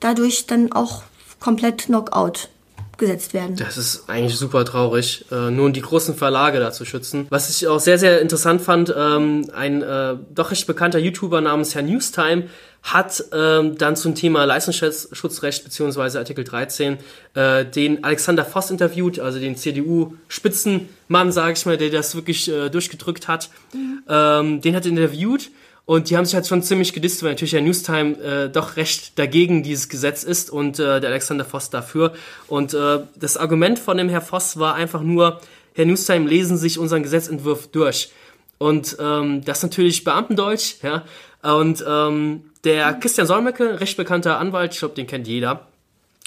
dadurch 0.00 0.46
dann 0.46 0.72
auch 0.72 1.02
komplett 1.40 1.86
Knockout 1.86 2.48
abgesetzt 2.96 3.34
werden. 3.34 3.56
Das 3.56 3.76
ist 3.76 4.08
eigentlich 4.08 4.36
super 4.36 4.64
traurig, 4.64 5.26
äh, 5.30 5.50
nur 5.50 5.70
die 5.70 5.82
großen 5.82 6.14
Verlage 6.14 6.58
da 6.60 6.72
zu 6.72 6.86
schützen. 6.86 7.26
Was 7.28 7.50
ich 7.50 7.66
auch 7.68 7.78
sehr, 7.78 7.98
sehr 7.98 8.22
interessant 8.22 8.62
fand, 8.62 8.94
ähm, 8.96 9.46
ein 9.54 9.82
äh, 9.82 10.16
doch 10.34 10.50
recht 10.50 10.66
bekannter 10.66 10.98
YouTuber 10.98 11.42
namens 11.42 11.74
Herr 11.74 11.82
Newstime 11.82 12.44
hat 12.82 13.24
ähm, 13.32 13.76
dann 13.76 13.96
zum 13.96 14.14
Thema 14.14 14.44
Leistungsschutzrecht 14.44 15.64
beziehungsweise 15.64 16.18
Artikel 16.18 16.44
13 16.44 16.98
äh, 17.34 17.64
den 17.64 18.02
Alexander 18.04 18.44
Voss 18.44 18.70
interviewt, 18.70 19.18
also 19.18 19.40
den 19.40 19.56
CDU-Spitzenmann, 19.56 21.32
sage 21.32 21.54
ich 21.54 21.66
mal, 21.66 21.76
der 21.76 21.90
das 21.90 22.14
wirklich 22.14 22.48
äh, 22.48 22.70
durchgedrückt 22.70 23.28
hat. 23.28 23.50
Mhm. 23.74 24.02
Ähm, 24.08 24.60
den 24.60 24.76
hat 24.76 24.86
er 24.86 24.90
interviewt 24.90 25.50
und 25.86 26.10
die 26.10 26.16
haben 26.16 26.24
sich 26.24 26.34
halt 26.34 26.48
schon 26.48 26.64
ziemlich 26.64 26.92
gedisst, 26.92 27.22
weil 27.22 27.30
natürlich 27.30 27.52
der 27.52 27.62
Newstime 27.62 28.18
äh, 28.18 28.50
doch 28.50 28.76
recht 28.76 29.16
dagegen 29.20 29.62
dieses 29.62 29.88
Gesetz 29.88 30.24
ist 30.24 30.50
und 30.50 30.80
äh, 30.80 31.00
der 31.00 31.10
Alexander 31.10 31.44
Voss 31.44 31.70
dafür. 31.70 32.12
Und 32.48 32.74
äh, 32.74 32.98
das 33.14 33.36
Argument 33.36 33.78
von 33.78 33.96
dem 33.96 34.08
Herr 34.08 34.20
Voss 34.20 34.58
war 34.58 34.74
einfach 34.74 35.02
nur, 35.02 35.40
Herr 35.74 35.86
Newstime, 35.86 36.28
lesen 36.28 36.56
sich 36.56 36.80
unseren 36.80 37.04
Gesetzentwurf 37.04 37.68
durch. 37.68 38.10
Und 38.58 38.96
ähm, 38.98 39.44
das 39.44 39.62
natürlich 39.62 40.02
Beamtendeutsch, 40.02 40.82
ja. 40.82 41.04
Und 41.42 41.84
ähm, 41.86 42.50
der 42.64 42.94
Christian 42.94 43.28
Solmecke, 43.28 43.78
recht 43.80 43.96
bekannter 43.96 44.38
Anwalt, 44.40 44.72
ich 44.72 44.80
glaube, 44.80 44.96
den 44.96 45.06
kennt 45.06 45.28
jeder, 45.28 45.68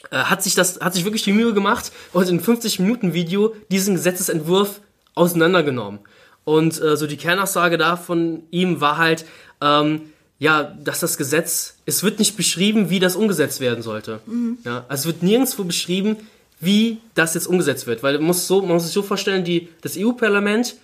äh, 0.10 0.17
hat 0.17 0.41
sich 0.41 0.56
das, 0.56 0.80
hat 0.80 0.93
sich 0.93 1.04
wirklich 1.04 1.24
die 1.24 1.34
Mühe 1.34 1.54
gemacht 1.54 1.91
und 2.13 2.30
in 2.30 2.39
50 2.39 2.80
Minuten 2.80 3.13
Video 3.13 3.54
diesen 3.69 3.95
Gesetzesentwurf 3.95 4.80
auseinandergenommen. 5.15 6.00
Und 6.49 6.81
äh, 6.81 6.97
so 6.97 7.05
die 7.05 7.15
Kernaussage 7.15 7.77
da 7.77 7.95
von 7.95 8.41
ihm 8.49 8.81
war 8.81 8.97
halt, 8.97 9.23
ähm, 9.62 10.01
ja, 10.39 10.63
dass 10.63 10.99
das 10.99 11.15
Gesetz, 11.15 11.75
es 11.85 12.01
wird 12.01 12.17
nicht 12.17 12.38
beschrieben, 12.38 12.89
wie 12.89 12.97
das 12.97 13.15
umgesetzt 13.15 13.59
werden 13.59 13.83
sollte. 13.83 14.19
Mhm. 14.25 14.57
Ja, 14.65 14.83
also 14.89 15.01
es 15.01 15.05
wird 15.13 15.21
nirgendwo 15.21 15.63
beschrieben, 15.63 16.17
wie 16.59 16.97
das 17.13 17.35
jetzt 17.35 17.45
umgesetzt 17.45 17.85
wird. 17.85 18.01
Weil 18.01 18.15
man 18.15 18.23
muss, 18.23 18.47
so, 18.47 18.62
man 18.62 18.71
muss 18.71 18.85
sich 18.85 18.93
so 18.93 19.03
vorstellen, 19.03 19.43
die, 19.43 19.67
das 19.81 19.95
EU-Parlament 19.95 20.77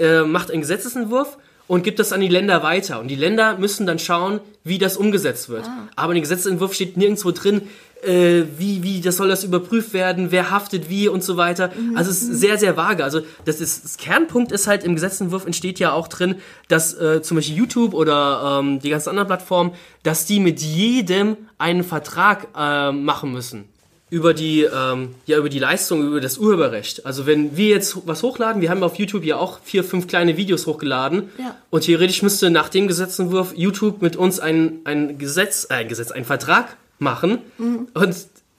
äh, 0.00 0.22
macht 0.22 0.50
einen 0.50 0.62
Gesetzesentwurf 0.62 1.38
und 1.68 1.84
gibt 1.84 2.00
das 2.00 2.12
an 2.12 2.20
die 2.20 2.26
Länder 2.26 2.64
weiter. 2.64 2.98
Und 2.98 3.06
die 3.06 3.14
Länder 3.14 3.56
müssen 3.58 3.86
dann 3.86 4.00
schauen, 4.00 4.40
wie 4.64 4.78
das 4.78 4.96
umgesetzt 4.96 5.48
wird. 5.48 5.66
Ah. 5.66 5.88
Aber 5.94 6.14
in 6.14 6.16
dem 6.16 6.22
Gesetzentwurf 6.22 6.74
steht 6.74 6.96
nirgendwo 6.96 7.30
drin, 7.30 7.62
äh, 8.02 8.44
wie, 8.58 8.82
wie, 8.82 9.00
das 9.00 9.16
soll 9.16 9.28
das 9.28 9.44
überprüft 9.44 9.92
werden, 9.92 10.30
wer 10.30 10.50
haftet 10.50 10.88
wie 10.88 11.08
und 11.08 11.22
so 11.22 11.36
weiter. 11.36 11.70
Mhm. 11.76 11.96
Also 11.96 12.10
es 12.10 12.22
ist 12.22 12.40
sehr, 12.40 12.58
sehr 12.58 12.76
vage. 12.76 13.04
Also 13.04 13.20
das, 13.44 13.60
ist, 13.60 13.84
das 13.84 13.96
Kernpunkt 13.96 14.52
ist 14.52 14.66
halt, 14.66 14.84
im 14.84 14.94
Gesetzentwurf 14.94 15.46
entsteht 15.46 15.78
ja 15.78 15.92
auch 15.92 16.08
drin, 16.08 16.36
dass 16.68 16.94
äh, 16.94 17.22
zum 17.22 17.36
Beispiel 17.36 17.56
YouTube 17.56 17.94
oder 17.94 18.58
ähm, 18.60 18.80
die 18.80 18.90
ganzen 18.90 19.10
anderen 19.10 19.28
Plattformen, 19.28 19.72
dass 20.02 20.26
die 20.26 20.40
mit 20.40 20.60
jedem 20.60 21.36
einen 21.58 21.84
Vertrag 21.84 22.48
äh, 22.56 22.92
machen 22.92 23.32
müssen 23.32 23.64
über 24.10 24.34
die, 24.34 24.64
ähm, 24.64 25.14
ja, 25.24 25.38
über 25.38 25.48
die 25.48 25.58
Leistung, 25.58 26.06
über 26.06 26.20
das 26.20 26.36
Urheberrecht. 26.36 27.06
Also 27.06 27.24
wenn 27.24 27.56
wir 27.56 27.68
jetzt 27.68 27.96
was 28.06 28.22
hochladen, 28.22 28.60
wir 28.60 28.68
haben 28.68 28.82
auf 28.82 28.96
YouTube 28.96 29.24
ja 29.24 29.36
auch 29.36 29.60
vier, 29.64 29.84
fünf 29.84 30.06
kleine 30.06 30.36
Videos 30.36 30.66
hochgeladen 30.66 31.30
ja. 31.38 31.56
und 31.70 31.84
theoretisch 31.84 32.22
müsste 32.22 32.50
nach 32.50 32.68
dem 32.68 32.88
Gesetzentwurf 32.88 33.54
YouTube 33.56 34.02
mit 34.02 34.16
uns 34.16 34.38
ein, 34.38 34.80
ein 34.84 35.16
Gesetz, 35.16 35.66
äh, 35.70 35.76
ein 35.76 35.88
Gesetz, 35.88 36.10
einen 36.10 36.26
Vertrag 36.26 36.76
machen 37.02 37.38
mhm. 37.58 37.88
und 37.94 38.16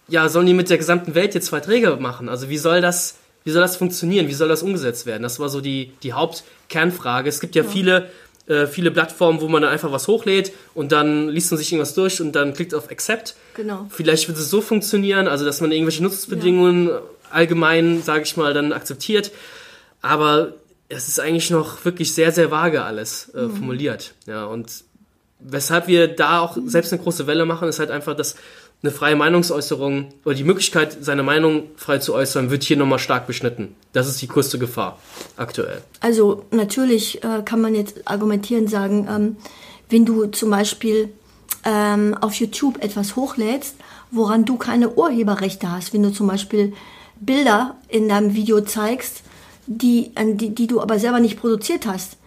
ja, 0.07 0.29
sollen 0.29 0.45
die 0.45 0.53
mit 0.53 0.69
der 0.69 0.77
gesamten 0.77 1.15
Welt 1.15 1.33
jetzt 1.33 1.49
Verträge 1.49 1.95
machen? 1.99 2.29
Also 2.29 2.49
wie 2.49 2.57
soll 2.57 2.81
das, 2.81 3.15
wie 3.45 3.51
soll 3.51 3.61
das 3.61 3.77
funktionieren? 3.77 4.27
Wie 4.27 4.33
soll 4.33 4.49
das 4.49 4.61
umgesetzt 4.61 5.05
werden? 5.05 5.23
Das 5.23 5.39
war 5.39 5.49
so 5.49 5.61
die, 5.61 5.93
die 6.03 6.13
Hauptkernfrage. 6.13 7.29
Es 7.29 7.39
gibt 7.39 7.55
ja, 7.55 7.63
ja. 7.63 7.69
viele 7.69 8.09
äh, 8.45 8.67
viele 8.67 8.91
Plattformen, 8.91 9.39
wo 9.39 9.47
man 9.47 9.61
dann 9.61 9.71
einfach 9.71 9.93
was 9.93 10.09
hochlädt 10.09 10.51
und 10.73 10.91
dann 10.91 11.29
liest 11.29 11.51
man 11.51 11.57
sich 11.57 11.71
irgendwas 11.71 11.93
durch 11.93 12.19
und 12.19 12.33
dann 12.33 12.53
klickt 12.53 12.75
auf 12.75 12.91
Accept. 12.91 13.35
Genau. 13.55 13.87
Vielleicht 13.89 14.27
wird 14.27 14.37
es 14.37 14.49
so 14.49 14.59
funktionieren, 14.59 15.29
also 15.29 15.45
dass 15.45 15.61
man 15.61 15.71
irgendwelche 15.71 16.03
Nutzungsbedingungen 16.03 16.89
ja. 16.89 17.01
allgemein, 17.31 18.03
sage 18.03 18.23
ich 18.23 18.35
mal, 18.35 18.53
dann 18.53 18.73
akzeptiert. 18.73 19.31
Aber 20.01 20.55
es 20.89 21.07
ist 21.07 21.21
eigentlich 21.21 21.51
noch 21.51 21.85
wirklich 21.85 22.13
sehr, 22.13 22.33
sehr 22.33 22.51
vage 22.51 22.83
alles 22.83 23.29
äh, 23.33 23.43
mhm. 23.43 23.55
formuliert. 23.55 24.13
Ja, 24.27 24.45
und 24.45 24.83
weshalb 25.43 25.87
wir 25.87 26.07
da 26.07 26.39
auch 26.39 26.57
selbst 26.65 26.93
eine 26.93 27.01
große 27.01 27.27
Welle 27.27 27.45
machen, 27.45 27.67
ist 27.67 27.79
halt 27.79 27.91
einfach, 27.91 28.15
dass 28.15 28.35
eine 28.81 28.91
freie 28.91 29.15
Meinungsäußerung 29.15 30.09
oder 30.25 30.35
die 30.35 30.43
Möglichkeit, 30.43 30.97
seine 30.99 31.23
Meinung 31.23 31.69
frei 31.77 31.99
zu 31.99 32.13
äußern, 32.13 32.49
wird 32.49 32.63
hier 32.63 32.75
nochmal 32.75 32.99
stark 32.99 33.27
beschnitten. 33.27 33.75
Das 33.93 34.07
ist 34.07 34.21
die 34.21 34.27
größte 34.27 34.59
Gefahr 34.59 34.99
aktuell. 35.37 35.81
Also 36.01 36.43
natürlich 36.51 37.23
äh, 37.23 37.43
kann 37.45 37.61
man 37.61 37.75
jetzt 37.75 38.05
argumentieren, 38.05 38.67
sagen, 38.67 39.07
ähm, 39.09 39.37
wenn 39.89 40.05
du 40.05 40.25
zum 40.25 40.49
Beispiel 40.49 41.09
ähm, 41.63 42.17
auf 42.19 42.33
YouTube 42.33 42.83
etwas 42.83 43.15
hochlädst, 43.15 43.75
woran 44.11 44.43
du 44.43 44.57
keine 44.57 44.89
Urheberrechte 44.89 45.71
hast, 45.71 45.93
wenn 45.93 46.03
du 46.03 46.11
zum 46.11 46.27
Beispiel 46.27 46.73
Bilder 47.21 47.77
in 47.87 48.09
deinem 48.09 48.35
Video 48.35 48.61
zeigst, 48.61 49.21
die, 49.65 50.11
die, 50.33 50.53
die 50.53 50.67
du 50.67 50.81
aber 50.81 50.99
selber 50.99 51.21
nicht 51.21 51.39
produziert 51.39 51.87
hast, 51.87 52.17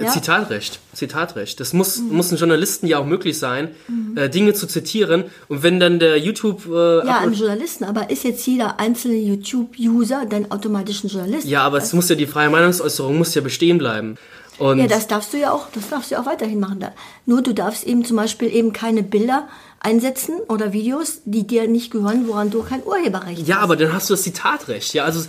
ja? 0.00 0.10
Zitatrecht, 0.10 0.80
Zitatrecht. 0.92 1.60
Das 1.60 1.72
muss, 1.72 1.98
mhm. 1.98 2.16
muss 2.16 2.30
ein 2.30 2.36
Journalisten 2.36 2.86
ja 2.86 2.98
auch 2.98 3.06
möglich 3.06 3.38
sein, 3.38 3.70
mhm. 3.86 4.16
äh, 4.16 4.28
Dinge 4.28 4.54
zu 4.54 4.66
zitieren. 4.66 5.24
Und 5.48 5.62
wenn 5.62 5.80
dann 5.80 5.98
der 5.98 6.18
YouTube... 6.18 6.66
Äh, 6.66 7.06
ja, 7.06 7.18
ein 7.18 7.32
Journalisten, 7.32 7.84
aber 7.84 8.10
ist 8.10 8.24
jetzt 8.24 8.46
jeder 8.46 8.78
einzelne 8.78 9.16
YouTube-User 9.16 10.26
dann 10.28 10.50
automatisch 10.50 11.04
ein 11.04 11.08
Journalist? 11.08 11.46
Ja, 11.46 11.62
aber 11.62 11.78
es 11.78 11.92
muss 11.92 12.08
ja 12.08 12.16
die 12.16 12.26
freie 12.26 12.50
Meinungsäußerung 12.50 13.18
muss 13.18 13.34
ja 13.34 13.40
bestehen 13.40 13.78
bleiben. 13.78 14.16
Und 14.58 14.78
ja, 14.78 14.88
das 14.88 15.06
darfst 15.06 15.32
du 15.32 15.38
ja 15.38 15.52
auch, 15.52 15.68
das 15.72 15.88
darfst 15.88 16.10
du 16.10 16.16
ja 16.16 16.20
auch 16.20 16.26
weiterhin 16.26 16.58
machen. 16.58 16.84
Nur 17.26 17.42
du 17.42 17.54
darfst 17.54 17.84
eben 17.84 18.04
zum 18.04 18.16
Beispiel 18.16 18.52
eben 18.52 18.72
keine 18.72 19.04
Bilder 19.04 19.48
einsetzen 19.80 20.40
oder 20.48 20.72
Videos, 20.72 21.20
die 21.24 21.46
dir 21.46 21.68
nicht 21.68 21.92
gehören, 21.92 22.26
woran 22.26 22.50
du 22.50 22.62
kein 22.62 22.82
Urheberrecht 22.84 23.38
ja, 23.38 23.42
hast. 23.42 23.48
Ja, 23.48 23.58
aber 23.60 23.76
dann 23.76 23.92
hast 23.92 24.10
du 24.10 24.14
das 24.14 24.22
Zitatrecht. 24.22 24.94
Ja, 24.94 25.04
also 25.04 25.28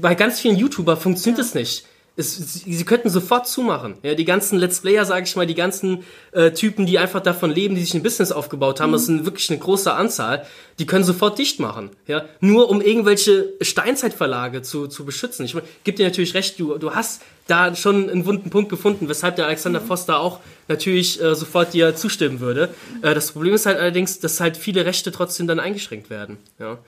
bei 0.00 0.14
ganz 0.14 0.40
vielen 0.40 0.56
YouTuber 0.56 0.96
funktioniert 0.96 1.38
ja. 1.38 1.44
das 1.44 1.54
nicht. 1.54 1.84
Es, 2.14 2.36
sie 2.36 2.84
könnten 2.84 3.08
sofort 3.08 3.48
zumachen. 3.48 3.94
Ja, 4.02 4.14
die 4.14 4.26
ganzen 4.26 4.58
Let's 4.58 4.80
Player, 4.80 5.06
sage 5.06 5.24
ich 5.24 5.34
mal, 5.34 5.46
die 5.46 5.54
ganzen 5.54 6.04
äh, 6.32 6.50
Typen, 6.50 6.84
die 6.84 6.98
einfach 6.98 7.20
davon 7.20 7.50
leben, 7.50 7.74
die 7.74 7.80
sich 7.80 7.94
ein 7.94 8.02
Business 8.02 8.32
aufgebaut 8.32 8.80
haben, 8.80 8.90
mhm. 8.90 8.94
das 8.94 9.06
sind 9.06 9.24
wirklich 9.24 9.48
eine 9.48 9.58
große 9.58 9.92
Anzahl, 9.92 10.46
die 10.78 10.84
können 10.84 11.04
sofort 11.04 11.38
dicht 11.38 11.58
machen. 11.58 11.90
Ja, 12.06 12.26
nur 12.40 12.68
um 12.68 12.82
irgendwelche 12.82 13.54
Steinzeitverlage 13.62 14.60
zu, 14.60 14.88
zu 14.88 15.06
beschützen. 15.06 15.46
Ich 15.46 15.56
gebe 15.84 15.96
dir 15.96 16.06
natürlich 16.06 16.34
recht, 16.34 16.58
du, 16.60 16.76
du 16.76 16.94
hast 16.94 17.22
da 17.46 17.74
schon 17.74 18.10
einen 18.10 18.26
wunden 18.26 18.50
Punkt 18.50 18.68
gefunden, 18.68 19.08
weshalb 19.08 19.36
der 19.36 19.46
Alexander 19.46 19.80
mhm. 19.80 19.86
Foster 19.86 20.20
auch 20.20 20.40
natürlich 20.68 21.20
äh, 21.20 21.34
sofort 21.34 21.72
dir 21.72 21.96
zustimmen 21.96 22.40
würde. 22.40 22.68
Äh, 23.00 23.14
das 23.14 23.32
Problem 23.32 23.54
ist 23.54 23.64
halt 23.64 23.78
allerdings, 23.78 24.20
dass 24.20 24.38
halt 24.38 24.58
viele 24.58 24.84
Rechte 24.84 25.12
trotzdem 25.12 25.46
dann 25.46 25.60
eingeschränkt 25.60 26.10
werden. 26.10 26.36
Ja. 26.58 26.78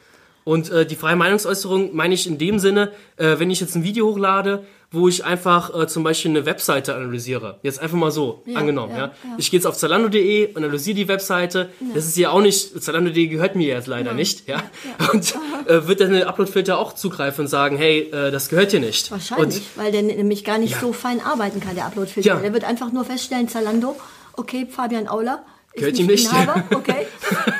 Und 0.45 0.71
äh, 0.71 0.85
die 0.87 0.95
freie 0.95 1.17
Meinungsäußerung 1.17 1.97
meine 1.97 2.15
ich 2.15 2.27
in 2.27 2.39
dem 2.39 2.59
Sinne, 2.59 2.93
äh, 3.17 3.39
wenn 3.39 3.51
ich 3.51 3.61
jetzt 3.61 3.75
ein 3.75 3.83
Video 3.83 4.07
hochlade 4.07 4.65
wo 4.95 5.09
ich 5.09 5.25
einfach 5.25 5.75
äh, 5.75 5.87
zum 5.87 6.05
Beispiel 6.05 6.31
eine 6.31 6.47
Webseite 6.47 6.95
analysiere. 6.95 7.59
Jetzt 7.63 7.81
einfach 7.81 7.97
mal 7.97 8.11
so, 8.11 8.43
ja, 8.47 8.59
angenommen. 8.59 8.93
Ja, 8.93 9.07
ja. 9.07 9.13
Ich 9.37 9.51
gehe 9.51 9.59
jetzt 9.59 9.67
auf 9.67 9.77
zalando.de, 9.77 10.55
analysiere 10.55 10.95
die 10.95 11.09
Webseite. 11.09 11.71
Das 11.95 12.07
ist 12.07 12.17
ja 12.17 12.31
auch 12.31 12.41
nicht, 12.41 12.83
zalando.de 12.83 13.27
gehört 13.27 13.57
mir 13.57 13.69
jetzt 13.69 13.87
leider 13.87 14.15
nicht. 14.15 14.49
Ja? 14.49 14.63
Und 15.13 15.35
äh, 15.67 15.87
wird 15.87 16.01
dann 16.01 16.13
der 16.13 16.29
Uploadfilter 16.29 16.79
auch 16.79 16.95
zugreifen 16.95 17.45
und 17.45 17.49
sagen, 17.49 17.77
hey, 17.77 18.11
äh, 18.11 18.31
das 18.31 18.49
gehört 18.49 18.73
dir 18.73 18.81
nicht. 18.81 19.11
Wahrscheinlich, 19.11 19.57
und, 19.57 19.83
weil 19.83 19.93
der 19.93 20.03
nämlich 20.03 20.45
gar 20.45 20.59
nicht 20.59 20.79
so 20.79 20.93
fein 20.93 21.21
arbeiten 21.21 21.61
kann, 21.61 21.75
der 21.75 21.87
Uploadfilter. 21.87 22.37
Der 22.37 22.53
wird 22.53 22.65
einfach 22.65 22.93
nur 22.93 23.05
feststellen, 23.05 23.49
Zalando, 23.49 23.97
okay, 24.37 24.67
Fabian 24.71 25.09
Auler, 25.09 25.45
Gehört 25.77 25.99
ihm 25.99 26.07
nicht. 26.07 26.31
Okay. 26.73 27.07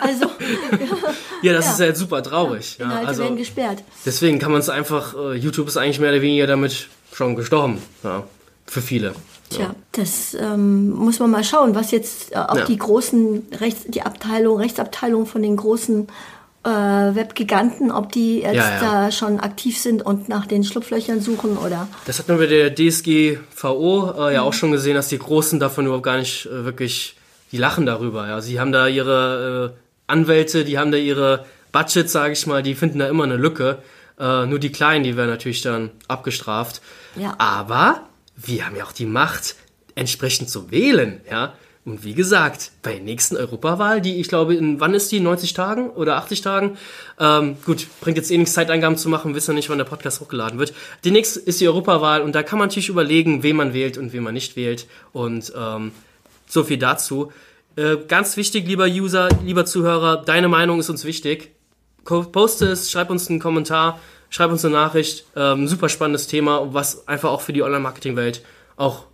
Also, 0.01 0.27
ja, 1.43 1.53
das 1.53 1.67
ja. 1.67 1.73
ist 1.73 1.81
halt 1.81 1.97
super 1.97 2.23
traurig. 2.23 2.77
Ja, 2.79 2.87
Inhalte 2.87 3.09
also, 3.09 3.23
werden 3.23 3.37
gesperrt. 3.37 3.83
Deswegen 4.05 4.39
kann 4.39 4.53
man 4.53 4.61
es 4.61 4.69
einfach, 4.69 5.15
uh, 5.15 5.33
YouTube 5.33 5.69
ist 5.69 5.77
eigentlich 5.77 5.99
mehr 5.99 6.11
oder 6.11 6.23
weniger 6.23 6.47
damit 6.47 6.89
schon 7.15 7.37
gestorben. 7.37 7.79
Ja, 8.03 8.25
für 8.67 8.83
viele. 8.83 9.15
Tja, 9.51 9.75
das 9.93 10.35
ähm, 10.35 10.91
muss 10.91 11.21
man 11.21 11.31
mal 11.31 11.45
schauen, 11.45 11.75
was 11.75 11.91
jetzt 11.91 12.33
äh, 12.33 12.37
auch 12.37 12.57
ja. 12.57 12.65
die 12.65 12.79
großen 12.79 13.43
Rechts, 13.61 13.85
die 13.87 14.03
Abteilung, 14.03 14.59
Rechtsabteilung 14.59 15.27
von 15.27 15.43
den 15.43 15.57
großen 15.57 16.09
äh, 16.65 16.69
Webgiganten, 16.69 17.93
ob 17.93 18.11
die 18.11 18.41
jetzt 18.41 18.55
ja, 18.55 18.71
ja. 18.71 18.81
da 18.81 19.13
schon 19.13 19.39
aktiv 19.39 19.79
sind 19.79 20.05
und 20.05 20.29
nach 20.29 20.47
den 20.47 20.65
Schlupflöchern 20.65 21.21
suchen 21.21 21.59
oder. 21.59 21.89
Das 22.07 22.19
hat 22.19 22.29
man 22.29 22.39
bei 22.39 22.47
der 22.47 22.75
DSGVO 22.75 24.15
äh, 24.29 24.35
ja 24.35 24.41
mhm. 24.41 24.49
auch 24.49 24.53
schon 24.53 24.73
gesehen, 24.73 24.95
dass 24.95 25.09
die 25.09 25.19
Großen 25.19 25.61
davon 25.61 25.85
überhaupt 25.85 26.05
gar 26.05 26.17
nicht 26.17 26.47
äh, 26.47 26.65
wirklich, 26.65 27.17
die 27.53 27.59
lachen 27.59 27.87
darüber. 27.87 28.27
Ja, 28.27 28.41
sie 28.41 28.59
haben 28.59 28.73
da 28.73 28.89
ihre 28.89 29.75
äh, 29.75 30.11
Anwälte, 30.11 30.65
die 30.65 30.79
haben 30.79 30.91
da 30.91 30.99
ihre 30.99 31.45
Budgets, 31.71 32.13
sage 32.13 32.33
ich 32.33 32.47
mal, 32.47 32.63
die 32.63 32.75
finden 32.75 32.99
da 32.99 33.09
immer 33.09 33.25
eine 33.25 33.37
Lücke. 33.37 33.79
Äh, 34.19 34.47
nur 34.47 34.59
die 34.59 34.73
Kleinen, 34.73 35.05
die 35.05 35.17
werden 35.17 35.31
natürlich 35.31 35.63
dann 35.63 35.91
abgestraft. 36.09 36.81
Ja. 37.17 37.35
Aber 37.39 38.03
wir 38.37 38.67
haben 38.67 38.77
ja 38.77 38.85
auch 38.85 38.93
die 38.93 39.07
Macht, 39.07 39.57
entsprechend 39.95 40.51
zu 40.51 40.71
wählen, 40.71 41.21
ja. 41.31 41.55
Und 41.87 42.03
wie 42.03 42.15
gesagt, 42.15 42.73
bei 42.83 42.95
der 42.95 43.03
nächsten 43.03 43.37
Europawahl, 43.37 44.01
die 44.01 44.19
ich 44.19 44.29
glaube, 44.29 44.55
in 44.55 44.81
wann 44.81 44.95
ist 44.95 45.13
die? 45.13 45.21
90 45.21 45.53
Tagen 45.53 45.91
oder 45.91 46.17
80 46.17 46.41
Tagen? 46.41 46.79
Ähm, 47.21 47.59
gut, 47.67 47.87
bringt 48.01 48.17
jetzt 48.17 48.31
eh 48.31 48.39
nichts 48.39 48.55
Zeitangaben 48.55 48.97
zu 48.97 49.11
machen, 49.11 49.35
wissen 49.35 49.49
wir 49.49 49.55
nicht, 49.57 49.69
wann 49.69 49.77
der 49.77 49.85
Podcast 49.85 50.21
hochgeladen 50.21 50.59
wird. 50.59 50.73
Die 51.05 51.11
nächste 51.11 51.41
ist 51.41 51.61
die 51.61 51.69
Europawahl 51.69 52.23
und 52.23 52.35
da 52.35 52.43
kann 52.43 52.59
man 52.59 52.69
natürlich 52.69 52.89
überlegen, 52.89 53.43
wen 53.43 53.57
man 53.57 53.75
wählt 53.75 53.99
und 53.99 54.15
wen 54.15 54.23
man 54.23 54.33
nicht 54.33 54.57
wählt. 54.57 54.87
Und 55.13 55.53
ähm, 55.55 55.93
so 56.47 56.65
viel 56.65 56.79
dazu. 56.79 57.33
Äh, 57.77 57.99
ganz 58.09 58.39
wichtig, 58.39 58.67
lieber 58.67 58.87
User, 58.87 59.29
lieber 59.45 59.67
Zuhörer, 59.67 60.23
deine 60.25 60.49
Meinung 60.49 60.81
ist 60.81 60.89
uns 60.89 61.05
wichtig 61.05 61.54
poste 62.05 62.67
es, 62.67 62.91
schreib 62.91 63.11
uns 63.11 63.29
einen 63.29 63.41
Kommentar, 63.41 64.01
schreib 64.31 64.51
uns 64.51 64.65
eine 64.65 64.75
Nachricht. 64.75 65.25
Ähm, 65.37 65.69
super 65.69 65.89
spannendes 65.89 66.27
Thema, 66.27 66.73
was 66.73 67.09
einfach 67.09 67.31
auch 67.31 67.41
für 67.41 67.53
die 67.53 67.63
Online-Marketing-Welt 67.63 68.43
auch 68.77 69.05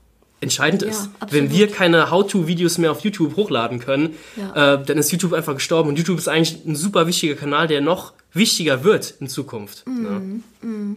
entscheidend 0.40 0.82
ist. 0.82 1.10
absolut. 1.20 1.32
Wenn 1.32 1.50
wir 1.50 1.70
keine 1.70 2.10
How-To-Videos 2.10 2.78
mehr 2.78 2.92
auf 2.92 3.00
YouTube 3.00 3.36
hochladen 3.36 3.78
können, 3.78 4.16
ja. 4.36 4.74
äh, 4.74 4.84
dann 4.84 4.98
ist 4.98 5.12
YouTube 5.12 5.34
einfach 5.34 5.54
gestorben. 5.54 5.90
Und 5.90 5.96
YouTube 5.96 6.18
ist 6.18 6.28
eigentlich 6.28 6.64
ein 6.64 6.76
super 6.76 7.06
wichtiger 7.06 7.34
Kanal, 7.34 7.68
der 7.68 7.80
noch 7.80 8.14
wichtiger 8.32 8.84
wird 8.84 9.14
in 9.20 9.28
Zukunft. 9.28 9.86
Ne? 9.86 10.42
mm. 10.62 10.96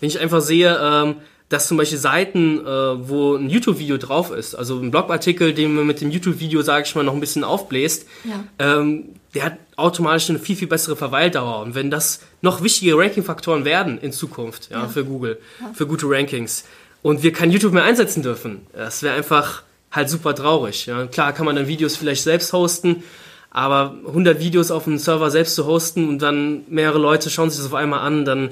Wenn 0.00 0.08
ich 0.08 0.18
einfach 0.18 0.40
sehe, 0.40 0.78
ähm, 0.82 1.16
dass 1.50 1.66
zum 1.66 1.76
Beispiel 1.76 1.98
Seiten, 1.98 2.64
äh, 2.64 3.08
wo 3.08 3.34
ein 3.34 3.50
YouTube-Video 3.50 3.98
drauf 3.98 4.30
ist, 4.30 4.54
also 4.54 4.78
ein 4.78 4.90
Blogartikel, 4.92 5.52
den 5.52 5.74
man 5.74 5.86
mit 5.86 6.00
dem 6.00 6.10
YouTube-Video, 6.10 6.62
sage 6.62 6.84
ich 6.86 6.94
mal, 6.94 7.04
noch 7.04 7.12
ein 7.12 7.20
bisschen 7.20 7.44
aufbläst, 7.44 8.06
ja. 8.24 8.44
ähm, 8.58 9.16
der 9.34 9.44
hat 9.44 9.58
automatisch 9.76 10.30
eine 10.30 10.38
viel, 10.38 10.54
viel 10.54 10.68
bessere 10.68 10.94
Verweildauer. 10.94 11.60
Und 11.62 11.74
wenn 11.74 11.90
das 11.90 12.20
noch 12.40 12.62
wichtige 12.62 12.96
Ranking-Faktoren 12.96 13.64
werden 13.64 13.98
in 13.98 14.12
Zukunft, 14.12 14.70
ja, 14.70 14.82
ja. 14.82 14.88
für 14.88 15.04
Google, 15.04 15.38
ja. 15.60 15.72
für 15.74 15.86
gute 15.86 16.06
Rankings, 16.08 16.64
und 17.02 17.22
wir 17.22 17.32
kein 17.32 17.50
YouTube 17.50 17.72
mehr 17.72 17.84
einsetzen 17.84 18.22
dürfen, 18.22 18.66
das 18.72 19.02
wäre 19.02 19.16
einfach 19.16 19.62
halt 19.90 20.08
super 20.08 20.34
traurig. 20.34 20.86
Ja. 20.86 21.06
Klar 21.06 21.32
kann 21.32 21.46
man 21.46 21.56
dann 21.56 21.66
Videos 21.66 21.96
vielleicht 21.96 22.22
selbst 22.22 22.52
hosten, 22.52 23.02
aber 23.50 23.96
100 24.06 24.38
Videos 24.38 24.70
auf 24.70 24.84
dem 24.84 24.98
Server 24.98 25.30
selbst 25.30 25.56
zu 25.56 25.66
hosten 25.66 26.08
und 26.08 26.20
dann 26.20 26.62
mehrere 26.68 26.98
Leute 26.98 27.28
schauen 27.30 27.50
sich 27.50 27.58
das 27.58 27.66
auf 27.66 27.74
einmal 27.74 28.00
an, 28.00 28.24
dann 28.24 28.50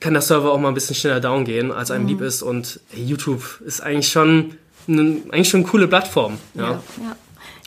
kann 0.00 0.12
der 0.12 0.22
Server 0.22 0.52
auch 0.52 0.58
mal 0.58 0.68
ein 0.68 0.74
bisschen 0.74 0.94
schneller 0.94 1.20
down 1.20 1.44
gehen, 1.44 1.72
als 1.72 1.90
einem 1.90 2.04
mhm. 2.04 2.08
lieb 2.10 2.20
ist. 2.20 2.42
Und 2.42 2.80
hey, 2.90 3.04
YouTube 3.04 3.60
ist 3.64 3.80
eigentlich 3.82 4.08
schon, 4.08 4.54
eine, 4.88 5.22
eigentlich 5.30 5.48
schon 5.48 5.60
eine 5.60 5.68
coole 5.68 5.88
Plattform. 5.88 6.38
Ja. 6.54 6.82
ja, 7.02 7.16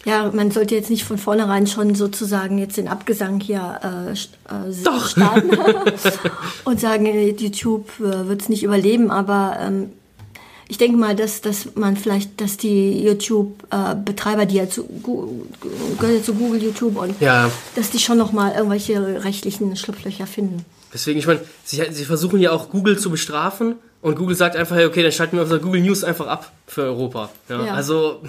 ja. 0.05 0.31
Man 0.33 0.51
sollte 0.51 0.75
jetzt 0.75 0.89
nicht 0.89 1.03
von 1.03 1.17
vornherein 1.17 1.67
schon 1.67 1.95
sozusagen 1.95 2.57
jetzt 2.57 2.77
den 2.77 2.87
Abgesang 2.87 3.39
hier 3.39 3.79
äh, 3.83 4.11
äh 4.11 4.73
Doch. 4.83 5.07
starten 5.07 5.49
und 6.65 6.79
sagen, 6.79 7.05
äh, 7.05 7.29
YouTube 7.31 7.89
äh, 7.99 8.27
wird 8.27 8.41
es 8.41 8.49
nicht 8.49 8.63
überleben, 8.63 9.11
aber 9.11 9.57
ähm, 9.59 9.89
ich 10.71 10.77
denke 10.77 10.97
mal, 10.97 11.15
dass, 11.15 11.41
dass 11.41 11.75
man 11.75 11.97
vielleicht, 11.97 12.39
dass 12.39 12.55
die 12.55 13.01
YouTube-Betreiber, 13.01 14.45
die 14.45 14.57
ja 14.57 14.69
zu, 14.69 14.85
gehören 14.85 16.15
ja 16.15 16.23
zu 16.23 16.35
Google, 16.35 16.61
YouTube 16.61 16.95
und 16.95 17.19
ja. 17.19 17.49
dass 17.75 17.89
die 17.89 17.97
schon 17.97 18.19
nochmal 18.19 18.53
irgendwelche 18.53 19.23
rechtlichen 19.23 19.75
Schlupflöcher 19.75 20.27
finden. 20.27 20.63
Deswegen, 20.93 21.19
ich 21.19 21.27
meine, 21.27 21.41
sie, 21.63 21.83
sie 21.91 22.05
versuchen 22.05 22.39
ja 22.39 22.51
auch 22.51 22.69
Google 22.69 22.97
zu 22.97 23.09
bestrafen 23.09 23.75
und 24.01 24.15
Google 24.15 24.35
sagt 24.35 24.55
einfach, 24.55 24.75
hey, 24.75 24.85
okay, 24.85 25.03
dann 25.03 25.11
schalten 25.11 25.37
wir 25.37 25.43
unser 25.43 25.59
Google 25.59 25.81
News 25.81 26.03
einfach 26.03 26.27
ab 26.27 26.51
für 26.67 26.83
Europa. 26.83 27.29
Ja, 27.49 27.65
ja. 27.65 27.73
Also, 27.73 28.21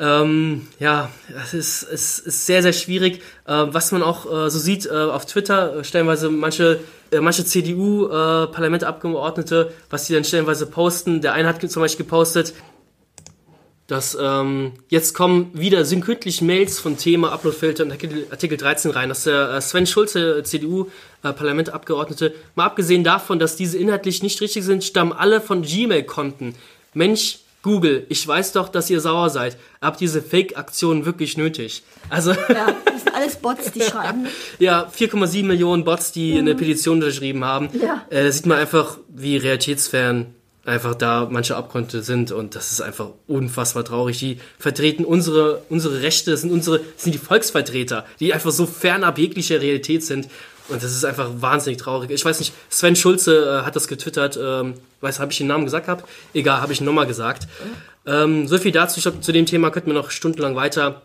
ähm, 0.00 0.66
ja, 0.78 1.10
es 1.42 1.52
ist, 1.52 1.82
es 1.82 2.18
ist 2.18 2.46
sehr, 2.46 2.62
sehr 2.62 2.72
schwierig. 2.72 3.20
Äh, 3.46 3.66
was 3.68 3.92
man 3.92 4.02
auch 4.02 4.24
äh, 4.24 4.48
so 4.48 4.58
sieht 4.58 4.86
äh, 4.86 4.90
auf 4.90 5.26
Twitter, 5.26 5.76
äh, 5.76 5.84
stellenweise 5.84 6.30
manche, 6.30 6.80
äh, 7.10 7.20
manche 7.20 7.44
CDU-Parlamentabgeordnete, 7.44 9.68
äh, 9.68 9.72
was 9.90 10.06
die 10.06 10.14
dann 10.14 10.24
stellenweise 10.24 10.64
posten. 10.64 11.20
Der 11.20 11.34
eine 11.34 11.48
hat 11.48 11.60
zum 11.70 11.82
Beispiel 11.82 12.06
gepostet, 12.06 12.54
dass 13.88 14.16
ähm, 14.18 14.72
jetzt 14.88 15.12
kommen 15.14 15.50
wieder 15.52 15.84
synkretlich 15.84 16.40
Mails 16.40 16.78
von 16.78 16.96
Thema 16.96 17.30
Uploadfilter 17.32 17.84
und 17.84 17.90
Artikel, 17.90 18.26
Artikel 18.30 18.56
13 18.56 18.92
rein, 18.92 19.10
dass 19.10 19.24
der 19.24 19.60
Sven 19.60 19.86
Schulze, 19.86 20.42
CDU-Parlamentabgeordnete, 20.44 20.88
äh, 21.22 22.30
mal 22.54 22.64
abgesehen 22.64 23.04
davon, 23.04 23.38
dass 23.38 23.56
diese 23.56 23.78
inhaltlich 23.78 24.22
nicht 24.22 24.40
richtig 24.40 24.64
sind, 24.64 24.84
stammen 24.84 25.12
alle 25.12 25.40
von 25.40 25.62
Gmail-Konten. 25.62 26.54
Mensch, 26.94 27.40
Google, 27.62 28.06
ich 28.08 28.26
weiß 28.26 28.52
doch, 28.52 28.68
dass 28.68 28.88
ihr 28.88 29.00
sauer 29.00 29.28
seid. 29.28 29.58
Habt 29.82 30.00
diese 30.00 30.22
Fake-Aktionen 30.22 31.04
wirklich 31.04 31.36
nötig? 31.36 31.82
Also 32.08 32.32
ja, 32.32 32.74
das 32.86 33.02
sind 33.02 33.14
alles 33.14 33.36
Bots, 33.36 33.70
die 33.72 33.82
schreiben. 33.90 34.26
ja, 34.58 34.88
4,7 34.88 35.44
Millionen 35.44 35.84
Bots, 35.84 36.12
die 36.12 36.32
mhm. 36.32 36.38
eine 36.38 36.54
Petition 36.54 37.02
unterschrieben 37.02 37.44
haben. 37.44 37.68
Ja. 37.80 38.06
Äh, 38.08 38.24
da 38.24 38.32
sieht 38.32 38.46
man 38.46 38.58
einfach, 38.58 38.98
wie 39.08 39.36
realitätsfern 39.36 40.34
einfach 40.64 40.94
da 40.94 41.26
manche 41.30 41.56
Abgründe 41.56 42.02
sind 42.02 42.32
und 42.32 42.54
das 42.54 42.70
ist 42.70 42.80
einfach 42.80 43.08
unfassbar 43.26 43.84
traurig. 43.84 44.18
Die 44.18 44.38
vertreten 44.58 45.04
unsere, 45.04 45.62
unsere 45.68 46.02
Rechte, 46.02 46.30
das 46.30 46.42
sind 46.42 46.52
unsere, 46.52 46.78
das 46.78 47.04
sind 47.04 47.14
die 47.14 47.18
Volksvertreter, 47.18 48.06
die 48.20 48.32
einfach 48.32 48.50
so 48.50 48.66
fernab 48.66 49.18
jeglicher 49.18 49.60
Realität 49.60 50.04
sind. 50.04 50.28
Und 50.70 50.82
das 50.82 50.92
ist 50.92 51.04
einfach 51.04 51.28
wahnsinnig 51.36 51.78
traurig. 51.78 52.10
Ich 52.10 52.24
weiß 52.24 52.38
nicht, 52.38 52.52
Sven 52.68 52.96
Schulze 52.96 53.60
äh, 53.60 53.66
hat 53.66 53.76
das 53.76 53.88
getwittert. 53.88 54.38
Ähm, 54.40 54.74
weiß, 55.00 55.20
habe 55.20 55.32
ich 55.32 55.38
den 55.38 55.46
Namen 55.46 55.64
gesagt 55.64 55.86
gehabt? 55.86 56.08
Egal, 56.32 56.60
habe 56.60 56.72
ich 56.72 56.80
ihn 56.80 56.84
nochmal 56.84 57.06
gesagt. 57.06 57.48
Ähm, 58.06 58.46
so 58.46 58.58
viel 58.58 58.72
dazu. 58.72 58.98
Ich 58.98 59.02
glaube, 59.02 59.20
zu 59.20 59.32
dem 59.32 59.46
Thema 59.46 59.70
könnten 59.70 59.88
wir 59.88 59.94
noch 59.94 60.10
stundenlang 60.10 60.56
weiter 60.56 61.02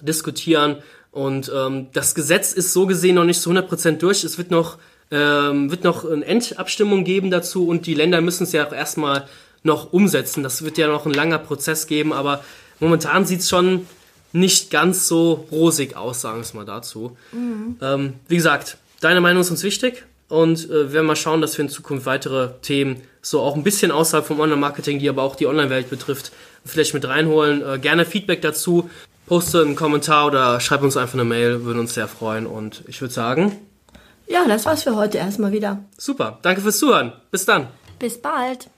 diskutieren. 0.00 0.76
Und 1.12 1.50
ähm, 1.54 1.88
das 1.92 2.14
Gesetz 2.14 2.52
ist 2.52 2.72
so 2.72 2.86
gesehen 2.86 3.16
noch 3.16 3.24
nicht 3.24 3.40
zu 3.40 3.50
100% 3.50 3.98
durch. 3.98 4.22
Es 4.22 4.38
wird 4.38 4.50
noch 4.50 4.78
ähm, 5.10 5.70
wird 5.70 5.84
noch 5.84 6.08
eine 6.08 6.24
Endabstimmung 6.24 7.04
geben 7.04 7.30
dazu 7.30 7.66
und 7.66 7.86
die 7.86 7.94
Länder 7.94 8.20
müssen 8.20 8.44
es 8.44 8.52
ja 8.52 8.66
auch 8.66 8.72
erstmal 8.72 9.26
noch 9.62 9.92
umsetzen. 9.92 10.42
Das 10.42 10.64
wird 10.64 10.78
ja 10.78 10.86
noch 10.86 11.06
ein 11.06 11.12
langer 11.12 11.38
Prozess 11.38 11.86
geben, 11.86 12.12
aber 12.12 12.44
momentan 12.78 13.26
sieht 13.26 13.40
es 13.40 13.48
schon 13.48 13.86
nicht 14.32 14.70
ganz 14.70 15.08
so 15.08 15.46
rosig 15.50 15.96
aus, 15.96 16.20
sagen 16.20 16.36
wir 16.36 16.42
es 16.42 16.54
mal 16.54 16.64
dazu. 16.64 17.16
Mhm. 17.32 17.76
Ähm, 17.82 18.12
wie 18.28 18.36
gesagt, 18.36 18.78
deine 19.00 19.20
Meinung 19.20 19.40
ist 19.40 19.50
uns 19.50 19.62
wichtig 19.62 20.04
und 20.28 20.66
äh, 20.66 20.70
wir 20.70 20.92
werden 20.92 21.06
mal 21.06 21.16
schauen, 21.16 21.40
dass 21.40 21.58
wir 21.58 21.64
in 21.64 21.68
Zukunft 21.68 22.06
weitere 22.06 22.52
Themen 22.62 23.02
so 23.22 23.40
auch 23.40 23.56
ein 23.56 23.64
bisschen 23.64 23.90
außerhalb 23.90 24.26
vom 24.26 24.40
Online-Marketing, 24.40 24.98
die 24.98 25.08
aber 25.08 25.22
auch 25.22 25.36
die 25.36 25.46
Online-Welt 25.46 25.90
betrifft, 25.90 26.32
vielleicht 26.64 26.94
mit 26.94 27.06
reinholen. 27.06 27.62
Äh, 27.62 27.78
gerne 27.78 28.04
Feedback 28.04 28.42
dazu, 28.42 28.88
poste 29.26 29.62
einen 29.62 29.76
Kommentar 29.76 30.26
oder 30.26 30.60
schreib 30.60 30.82
uns 30.82 30.96
einfach 30.96 31.14
eine 31.14 31.24
Mail, 31.24 31.64
würden 31.64 31.80
uns 31.80 31.94
sehr 31.94 32.08
freuen 32.08 32.46
und 32.46 32.82
ich 32.86 33.00
würde 33.00 33.12
sagen, 33.12 33.56
ja, 34.26 34.46
das 34.46 34.64
war's 34.64 34.84
für 34.84 34.94
heute 34.94 35.18
erstmal 35.18 35.50
wieder. 35.50 35.82
Super. 35.98 36.38
Danke 36.42 36.60
fürs 36.60 36.78
Zuhören. 36.78 37.12
Bis 37.32 37.46
dann. 37.46 37.66
Bis 37.98 38.22
bald. 38.22 38.70